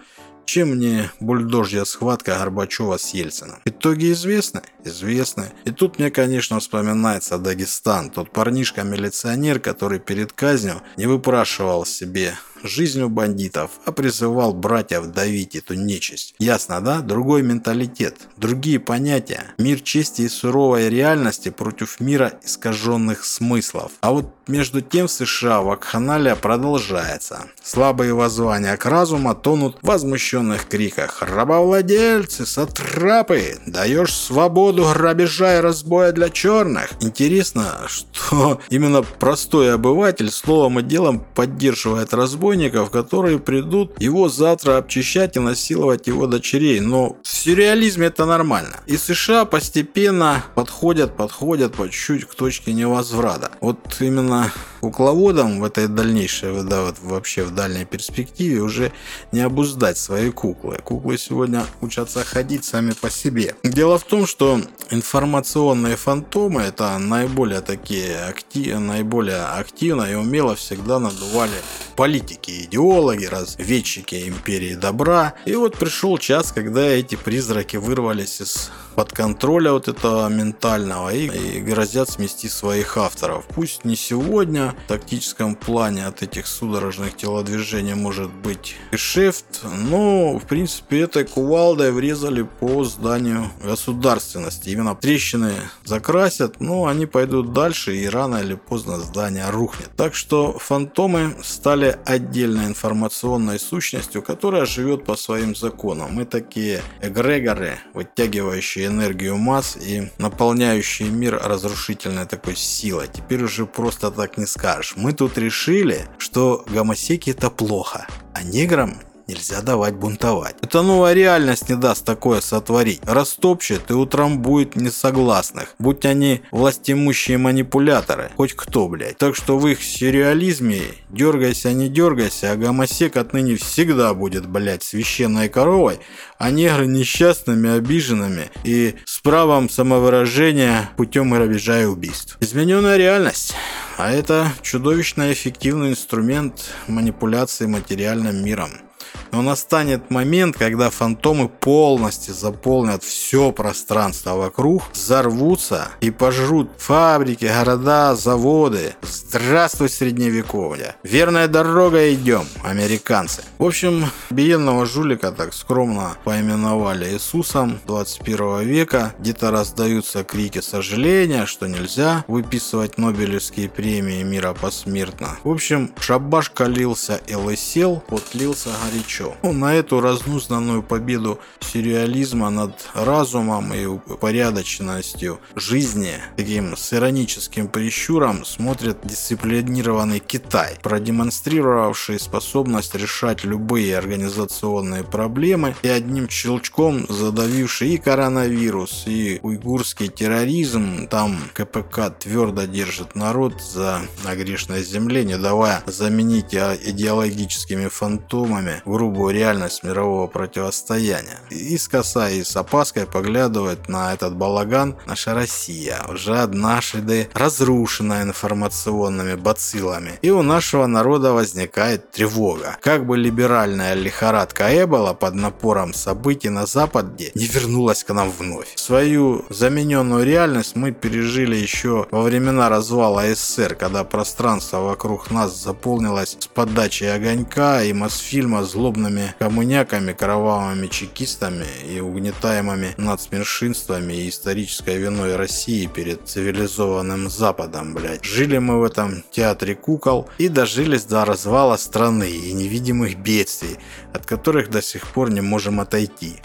чем 0.48 0.70
мне 0.70 1.12
бульдожья 1.20 1.84
схватка 1.84 2.38
Горбачева 2.38 2.98
с 2.98 3.14
Ельцином? 3.14 3.60
Итоги 3.66 4.14
известны? 4.14 4.62
Известны. 4.86 5.52
И 5.66 5.72
тут 5.72 6.00
мне, 6.00 6.10
конечно, 6.10 6.60
вспоминается 6.62 7.38
Дагестан. 7.38 8.10
Тот 8.10 8.32
парнишка-милиционер, 8.32 9.60
который 9.60 10.00
перед 10.00 10.32
казнью 10.32 10.82
не 10.96 11.06
выпрашивал 11.06 11.86
себе 11.86 12.36
жизнью 12.64 13.10
бандитов, 13.10 13.72
а 13.86 13.92
призывал 13.92 14.54
братьев 14.54 15.08
давить 15.08 15.56
эту 15.56 15.74
нечисть. 15.74 16.36
Ясно, 16.40 16.82
да? 16.82 17.02
Другой 17.02 17.42
менталитет, 17.42 18.16
другие 18.38 18.80
понятия. 18.80 19.44
Мир 19.58 19.80
чести 19.82 20.24
и 20.24 20.30
суровой 20.30 20.90
реальности 20.90 21.50
против 21.50 22.00
мира 22.00 22.34
искаженных 22.44 23.26
смыслов. 23.26 23.92
А 24.02 24.12
вот 24.12 24.34
между 24.48 24.82
тем 24.82 25.08
в 25.08 25.12
США 25.12 25.62
вакханалия 25.62 26.36
продолжается. 26.36 27.48
Слабые 27.62 28.14
воззвания 28.14 28.78
к 28.78 28.86
разуму 28.86 29.36
тонут 29.36 29.78
в 29.82 29.88
возмущенных 29.88 30.68
криках 30.68 31.22
«Рабовладельцы, 31.22 32.46
сатрапы! 32.46 33.58
Даешь 33.66 34.14
свободу 34.14 34.86
грабежа 34.94 35.58
и 35.58 35.62
разбоя 35.62 36.12
для 36.12 36.30
черных!» 36.30 36.92
Интересно, 37.02 37.82
что 37.88 38.62
именно 38.70 39.04
простой 39.04 39.74
обыватель 39.74 40.32
словом 40.32 40.80
и 40.80 40.84
делом 40.84 41.26
поддерживает 41.36 42.14
разбойников, 42.48 42.90
которые 42.92 43.40
придут 43.40 44.02
его 44.02 44.30
завтра 44.30 44.78
обчищать 44.78 45.36
и 45.36 45.40
насиловать 45.40 46.08
его 46.08 46.28
дочерей. 46.28 46.80
Но 46.80 47.18
в 47.24 47.28
сюрреализме 47.28 48.08
это 48.08 48.26
нормально. 48.26 48.78
И 48.88 48.98
США 48.98 49.46
постепенно 49.46 50.44
подходят, 50.56 51.16
подходят 51.18 51.74
по 51.74 51.90
чуть-чуть 51.90 52.26
к 52.26 52.36
точке 52.36 52.74
невозврата. 52.74 53.52
Вот 53.60 53.78
именно 54.00 54.52
кукловодам 54.82 55.60
в 55.60 55.64
этой 55.64 55.88
дальнейшей, 55.88 56.64
да, 56.64 56.84
вот 56.84 56.96
вообще 57.02 57.44
в 57.44 57.52
дальней 57.52 57.86
перспективе 57.86 58.62
уже 58.62 58.92
не 59.32 59.42
обуздать 59.42 59.98
свои 59.98 60.32
куклы. 60.32 60.78
Куклы 60.84 61.18
сегодня 61.18 61.66
учатся 61.82 62.24
ходить 62.24 62.66
сами 62.66 62.92
по 62.92 63.10
себе. 63.10 63.56
Дело 63.64 63.98
в 63.98 64.04
том, 64.04 64.28
что 64.28 64.62
информационные 64.92 65.96
фантомы 65.96 66.62
это 66.62 66.98
наиболее 66.98 67.62
такие 67.62 68.18
актив, 68.20 68.80
наиболее 68.80 69.44
активно 69.44 70.04
и 70.04 70.16
умело 70.16 70.56
всегда 70.56 71.00
надували 71.00 71.52
политики, 71.96 72.64
идеологи, 72.64 73.26
разведчики 73.26 74.28
империи 74.28 74.76
добра. 74.76 75.34
И 75.46 75.56
вот 75.56 75.78
пришел 75.78 76.18
час, 76.18 76.52
когда 76.52 76.82
эти 76.82 77.16
призраки 77.16 77.78
вырвались 77.78 78.42
из 78.42 78.72
под 78.98 79.12
контроля 79.12 79.74
вот 79.74 79.88
этого 79.88 80.28
ментального 80.28 81.14
и, 81.14 81.28
и 81.28 81.62
грозят 81.62 82.10
смести 82.10 82.50
своих 82.50 82.98
авторов. 82.98 83.46
Пусть 83.54 83.86
не 83.86 83.96
сегодня, 83.96 84.67
тактическом 84.88 85.56
плане 85.56 86.06
от 86.06 86.24
этих 86.24 86.48
судорожных 86.48 87.16
телодвижений 87.16 87.94
может 87.94 88.32
быть 88.32 88.76
гешефт, 88.92 89.62
но 89.64 90.38
в 90.38 90.46
принципе 90.46 91.02
этой 91.02 91.26
кувалдой 91.26 91.92
врезали 91.92 92.44
по 92.44 92.84
зданию 92.84 93.52
государственности. 93.64 94.70
Именно 94.70 94.96
трещины 94.96 95.54
закрасят, 95.84 96.60
но 96.60 96.86
они 96.86 97.06
пойдут 97.06 97.54
дальше 97.54 97.96
и 97.96 98.08
рано 98.08 98.38
или 98.38 98.56
поздно 98.56 99.00
здание 99.00 99.50
рухнет. 99.50 99.90
Так 99.96 100.16
что 100.16 100.58
фантомы 100.60 101.36
стали 101.44 101.98
отдельной 102.06 102.66
информационной 102.66 103.60
сущностью, 103.60 104.22
которая 104.22 104.66
живет 104.66 105.06
по 105.06 105.16
своим 105.16 105.56
законам. 105.56 106.14
Мы 106.14 106.26
такие 106.26 106.82
эгрегоры, 107.02 107.80
вытягивающие 107.94 108.88
энергию 108.88 109.38
масс 109.38 109.78
и 109.78 110.12
наполняющие 110.18 111.10
мир 111.10 111.40
разрушительной 111.44 112.26
такой 112.26 112.56
силой. 112.56 113.08
Теперь 113.12 113.44
уже 113.44 113.66
просто 113.66 114.12
так 114.12 114.38
не 114.38 114.46
скажешь. 114.58 114.94
Мы 114.96 115.14
тут 115.14 115.38
решили, 115.38 116.06
что 116.18 116.66
гомосеки 116.68 117.30
это 117.30 117.50
плохо, 117.50 118.08
а 118.34 118.44
неграм 118.44 119.00
нельзя 119.28 119.62
давать 119.62 119.96
бунтовать. 119.96 120.56
Эта 120.62 120.82
новая 120.82 121.14
реальность 121.14 121.70
не 121.70 121.76
даст 121.76 122.06
такое 122.06 122.42
сотворить. 122.42 123.02
Растопчет 123.06 123.92
и 123.92 123.94
утрамбует 123.94 124.76
несогласных, 124.76 125.76
будь 125.80 126.06
они 126.06 126.42
властимущие 126.52 127.38
манипуляторы, 127.38 128.32
хоть 128.38 128.54
кто, 128.54 128.88
блядь. 128.88 129.18
Так 129.18 129.36
что 129.36 129.60
в 129.60 129.68
их 129.68 129.84
сюрреализме 129.84 130.82
дергайся, 131.10 131.74
не 131.74 131.90
дергайся, 131.90 132.54
а 132.54 132.56
гомосек 132.56 133.18
отныне 133.18 133.58
всегда 133.58 134.14
будет, 134.14 134.48
блядь, 134.48 134.84
священной 134.84 135.50
коровой, 135.50 136.00
а 136.38 136.50
негры 136.50 136.88
несчастными, 136.88 137.70
обиженными 137.78 138.50
и 138.64 138.96
с 139.06 139.20
правом 139.20 139.70
самовыражения 139.70 140.90
путем 140.96 141.32
грабежа 141.32 141.82
и 141.82 141.86
убийств. 141.86 142.38
Измененная 142.40 142.98
реальность. 142.98 143.54
А 143.98 144.12
это 144.12 144.52
чудовищно 144.62 145.34
эффективный 145.34 145.90
инструмент 145.90 146.70
манипуляции 146.88 147.66
материальным 147.66 148.46
миром. 148.46 148.87
Но 149.32 149.42
настанет 149.42 150.10
момент, 150.10 150.58
когда 150.58 150.90
фантомы 150.90 151.50
полностью 151.50 152.34
заполнят 152.34 153.04
все 153.04 153.52
пространство 153.52 154.36
вокруг, 154.36 154.84
взорвутся 154.94 155.90
и 156.02 156.12
пожрут 156.12 156.70
фабрики, 156.78 157.46
города, 157.46 158.16
заводы. 158.16 158.96
Здравствуй, 159.02 159.90
средневековье. 159.90 160.96
Верная 161.04 161.48
дорога 161.48 162.14
идем, 162.14 162.46
американцы. 162.64 163.44
В 163.58 163.66
общем, 163.66 164.06
биенного 164.30 164.86
жулика 164.86 165.32
так 165.32 165.54
скромно 165.54 166.18
поименовали 166.24 167.14
Иисусом 167.14 167.80
21 167.86 168.62
века. 168.62 169.14
Где-то 169.20 169.52
раздаются 169.52 170.24
крики 170.24 170.62
сожаления, 170.62 171.46
что 171.46 171.68
нельзя 171.68 172.24
выписывать 172.28 172.98
Нобелевские 172.98 173.70
премии 173.70 174.24
мира 174.24 174.54
посмертно. 174.54 175.38
В 175.44 175.50
общем, 175.52 175.92
шабаш 176.00 176.50
калился 176.50 177.20
и 177.28 177.36
лысел, 177.36 178.04
потлился 178.08 178.70
горячо. 178.98 179.34
Ну, 179.44 179.54
на 179.54 179.76
эту 179.76 180.02
разнузнанную 180.02 180.84
победу 180.84 181.40
сюрреализма 181.60 182.50
над 182.50 182.90
разумом 182.94 183.74
и 183.74 183.86
упорядоченностью 183.86 185.40
жизни 185.56 186.14
таким 186.36 186.76
с 186.76 186.94
ироническим 186.94 187.68
прищуром 187.68 188.46
смотрит 188.46 188.98
дисциплинированный 189.04 190.20
Китай, 190.20 190.78
продемонстрировавший 190.82 192.20
способность 192.20 192.96
решать 192.96 193.44
любые 193.44 193.98
организационные 193.98 195.04
проблемы 195.04 195.76
и 195.84 195.88
одним 195.88 196.30
щелчком 196.30 197.06
задавивший 197.10 197.90
и 197.90 197.98
коронавирус, 197.98 199.04
и 199.08 199.40
уйгурский 199.42 200.08
терроризм. 200.08 201.08
Там 201.08 201.38
КПК 201.54 202.10
твердо 202.10 202.66
держит 202.66 203.16
народ 203.16 203.62
за 203.62 204.02
на 204.24 204.36
грешной 204.36 204.84
земле, 204.84 205.24
не 205.24 205.38
давая 205.38 205.84
заменить 205.86 206.54
идеологическими 206.54 207.88
фантомами 207.88 208.82
грубую 208.88 209.34
реальность 209.34 209.84
мирового 209.84 210.28
противостояния. 210.28 211.40
Искоса 211.50 212.30
и 212.30 212.44
с 212.44 212.56
опаской 212.56 213.06
поглядывает 213.06 213.90
на 213.90 214.14
этот 214.14 214.36
балаган 214.36 214.96
наша 215.06 215.34
Россия, 215.34 216.04
уже 216.10 216.38
однажды 216.40 217.30
разрушенная 217.34 218.24
информационными 218.24 219.36
бациллами. 219.36 220.20
И 220.22 220.32
у 220.32 220.42
нашего 220.42 220.88
народа 220.88 221.34
возникает 221.34 222.12
тревога. 222.12 222.78
Как 222.82 223.06
бы 223.06 223.18
либеральная 223.18 223.94
лихорадка 223.94 224.66
Эбола 224.84 225.14
под 225.14 225.36
напором 225.36 225.94
событий 225.94 226.50
на 226.50 226.66
Западе 226.66 227.32
не 227.36 227.46
вернулась 227.46 228.04
к 228.04 228.14
нам 228.14 228.32
вновь. 228.32 228.74
Свою 228.76 229.46
замененную 229.50 230.26
реальность 230.26 230.76
мы 230.76 230.92
пережили 230.92 231.56
еще 231.56 232.08
во 232.12 232.22
времена 232.22 232.70
развала 232.70 233.24
СССР, 233.34 233.76
когда 233.76 234.04
пространство 234.04 234.80
вокруг 234.80 235.32
нас 235.32 235.56
заполнилось 235.62 236.38
с 236.40 236.48
подачей 236.48 237.14
огонька 237.14 237.84
и 237.84 237.94
Мосфильма 237.94 238.64
злобно 238.64 238.77
злобными 238.78 239.34
коммуняками, 239.40 240.14
кровавыми 240.14 240.86
чекистами 240.86 241.66
и 241.92 242.00
угнетаемыми 242.00 242.94
нацменьшинствами 242.98 244.14
и 244.14 244.30
исторической 244.30 244.98
виной 244.98 245.36
России 245.36 245.88
перед 245.88 246.28
цивилизованным 246.28 247.28
Западом, 247.28 247.96
блядь. 247.96 248.24
Жили 248.24 248.60
мы 248.60 248.80
в 248.80 248.84
этом 248.84 249.24
театре 249.32 249.74
кукол 249.74 250.30
и 250.38 250.48
дожились 250.48 251.06
до 251.06 251.26
развала 251.26 251.78
страны 251.78 252.30
и 252.30 252.54
невидимых 252.54 253.18
бедствий, 253.18 253.78
от 254.14 254.28
которых 254.28 254.70
до 254.70 254.84
сих 254.84 255.08
пор 255.08 255.32
не 255.32 255.42
можем 255.42 255.80
отойти. 255.80 256.36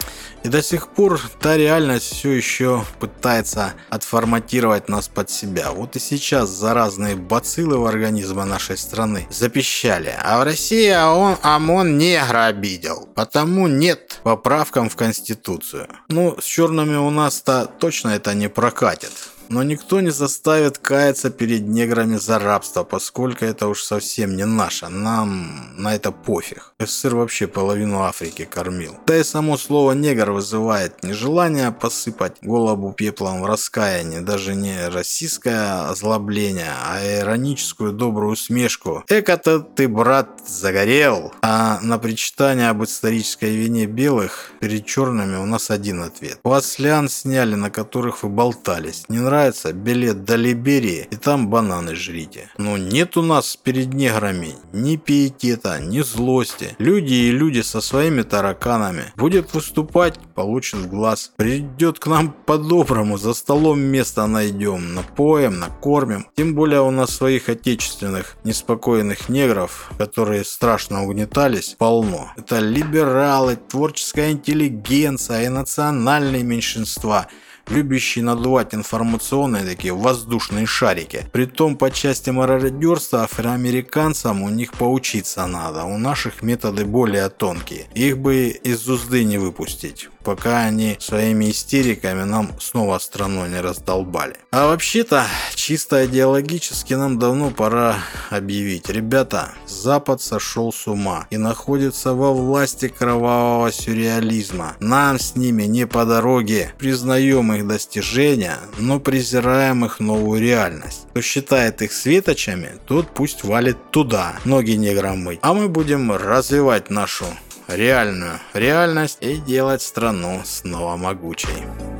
И 0.43 0.49
до 0.49 0.61
сих 0.61 0.87
пор 0.87 1.21
та 1.39 1.55
реальность 1.55 2.11
все 2.11 2.31
еще 2.31 2.83
пытается 2.99 3.73
отформатировать 3.89 4.89
нас 4.89 5.07
под 5.07 5.29
себя. 5.29 5.71
Вот 5.71 5.95
и 5.95 5.99
сейчас 5.99 6.49
заразные 6.49 7.15
бациллы 7.15 7.77
в 7.77 7.85
организме 7.85 8.43
нашей 8.43 8.77
страны 8.77 9.27
запищали. 9.29 10.13
А 10.21 10.39
в 10.39 10.43
России 10.43 10.91
ООН, 10.91 11.37
ОМОН 11.43 11.97
негра 12.13 12.45
обидел. 12.45 13.07
Потому 13.15 13.67
нет 13.67 14.19
поправкам 14.23 14.89
в 14.89 14.95
Конституцию. 14.95 15.87
Ну, 16.09 16.37
с 16.39 16.43
черными 16.43 16.95
у 16.95 17.09
нас-то 17.09 17.65
точно 17.79 18.09
это 18.09 18.33
не 18.33 18.49
прокатит. 18.49 19.11
Но 19.53 19.61
никто 19.61 20.01
не 20.01 20.09
заставит 20.09 20.79
каяться 20.79 21.29
перед 21.29 21.67
неграми 21.67 22.17
за 22.17 22.39
рабство, 22.39 22.83
поскольку 22.83 23.45
это 23.45 23.67
уж 23.67 23.83
совсем 23.83 24.35
не 24.35 24.45
наше. 24.45 24.87
Нам 24.87 25.75
на 25.77 25.93
это 25.93 26.11
пофиг. 26.11 26.73
СССР 26.79 27.13
вообще 27.13 27.45
половину 27.45 28.01
Африки 28.01 28.45
кормил. 28.51 28.97
Да 29.05 29.15
и 29.15 29.23
само 29.23 29.57
слово 29.57 29.91
«негр» 29.91 30.31
вызывает 30.31 31.03
не 31.03 31.13
желание 31.13 31.71
посыпать 31.71 32.37
голову 32.41 32.93
пеплом 32.93 33.43
в 33.43 33.45
раскаянии, 33.45 34.21
даже 34.21 34.55
не 34.55 34.87
российское 34.89 35.87
озлобление, 35.87 36.73
а 36.83 37.19
ироническую 37.19 37.93
добрую 37.93 38.31
усмешку. 38.31 39.03
Эко-то 39.07 39.59
ты, 39.59 39.87
брат, 39.87 40.29
загорел. 40.47 41.31
А 41.43 41.79
на 41.83 41.99
причитание 41.99 42.69
об 42.69 42.83
исторической 42.83 43.55
вине 43.55 43.85
белых 43.85 44.51
перед 44.59 44.87
черными 44.87 45.35
у 45.35 45.45
нас 45.45 45.69
один 45.69 46.01
ответ. 46.01 46.39
Вас 46.43 46.79
лян 46.79 47.07
сняли, 47.07 47.53
на 47.53 47.69
которых 47.69 48.23
вы 48.23 48.29
болтались. 48.29 49.05
Не 49.09 49.19
нравится 49.19 49.42
нравится, 49.43 49.73
билет 49.73 50.23
до 50.23 50.35
Либерии 50.35 51.07
и 51.11 51.15
там 51.17 51.49
бананы 51.49 51.95
жрите. 51.95 52.49
Но 52.57 52.77
нет 52.77 53.17
у 53.17 53.21
нас 53.21 53.57
перед 53.57 53.93
неграми 53.93 54.55
ни 54.71 54.95
пиетета, 54.95 55.79
ни 55.79 56.01
злости. 56.01 56.75
Люди 56.79 57.13
и 57.13 57.31
люди 57.31 57.61
со 57.61 57.81
своими 57.81 58.21
тараканами. 58.21 59.11
Будет 59.17 59.53
выступать, 59.53 60.17
получит 60.35 60.87
глаз. 60.89 61.31
Придет 61.35 61.99
к 61.99 62.07
нам 62.07 62.33
по-доброму, 62.45 63.17
за 63.17 63.33
столом 63.33 63.79
место 63.81 64.27
найдем, 64.27 64.95
напоем, 64.95 65.59
накормим. 65.59 66.27
Тем 66.35 66.55
более 66.55 66.81
у 66.81 66.91
нас 66.91 67.09
своих 67.09 67.49
отечественных 67.49 68.37
неспокойных 68.45 69.27
негров, 69.29 69.91
которые 69.97 70.45
страшно 70.45 71.03
угнетались, 71.03 71.75
полно. 71.77 72.31
Это 72.37 72.59
либералы, 72.59 73.57
творческая 73.57 74.31
интеллигенция 74.31 75.45
и 75.45 75.49
национальные 75.49 76.43
меньшинства– 76.43 77.27
любящие 77.67 78.23
надувать 78.23 78.73
информационные 78.73 79.63
такие 79.63 79.93
воздушные 79.93 80.65
шарики. 80.65 81.25
Притом 81.31 81.77
по 81.77 81.91
части 81.91 82.29
мародерства 82.29 83.23
афроамериканцам 83.23 84.43
у 84.43 84.49
них 84.49 84.73
поучиться 84.73 85.45
надо. 85.47 85.83
У 85.83 85.97
наших 85.97 86.41
методы 86.43 86.85
более 86.85 87.29
тонкие. 87.29 87.85
Их 87.93 88.17
бы 88.17 88.47
из 88.47 88.87
узды 88.89 89.23
не 89.23 89.37
выпустить 89.37 90.09
пока 90.23 90.61
они 90.61 90.97
своими 90.99 91.51
истериками 91.51 92.23
нам 92.23 92.51
снова 92.59 92.99
страну 92.99 93.45
не 93.45 93.59
раздолбали. 93.59 94.35
А 94.51 94.67
вообще-то, 94.67 95.25
чисто 95.55 96.05
идеологически 96.05 96.93
нам 96.93 97.19
давно 97.19 97.51
пора 97.51 97.97
объявить. 98.29 98.89
Ребята, 98.89 99.53
Запад 99.67 100.21
сошел 100.21 100.71
с 100.71 100.87
ума 100.87 101.27
и 101.29 101.37
находится 101.37 102.13
во 102.13 102.33
власти 102.33 102.87
кровавого 102.87 103.71
сюрреализма. 103.71 104.75
Нам 104.79 105.19
с 105.19 105.35
ними 105.35 105.63
не 105.63 105.87
по 105.87 106.05
дороге. 106.05 106.73
Признаем 106.77 107.53
их 107.53 107.67
достижения, 107.67 108.57
но 108.77 108.99
презираем 108.99 109.85
их 109.85 109.99
новую 109.99 110.41
реальность. 110.41 111.07
Кто 111.11 111.21
считает 111.21 111.81
их 111.81 111.93
светочами, 111.93 112.71
тот 112.87 113.13
пусть 113.13 113.43
валит 113.43 113.77
туда, 113.91 114.35
ноги 114.45 114.71
не 114.71 114.93
громыть. 114.93 115.39
А 115.41 115.53
мы 115.53 115.67
будем 115.67 116.11
развивать 116.11 116.89
нашу 116.89 117.25
реальную 117.67 118.39
реальность 118.53 119.17
и 119.21 119.37
делать 119.37 119.81
страну 119.81 120.41
снова 120.43 120.95
могучей. 120.97 121.92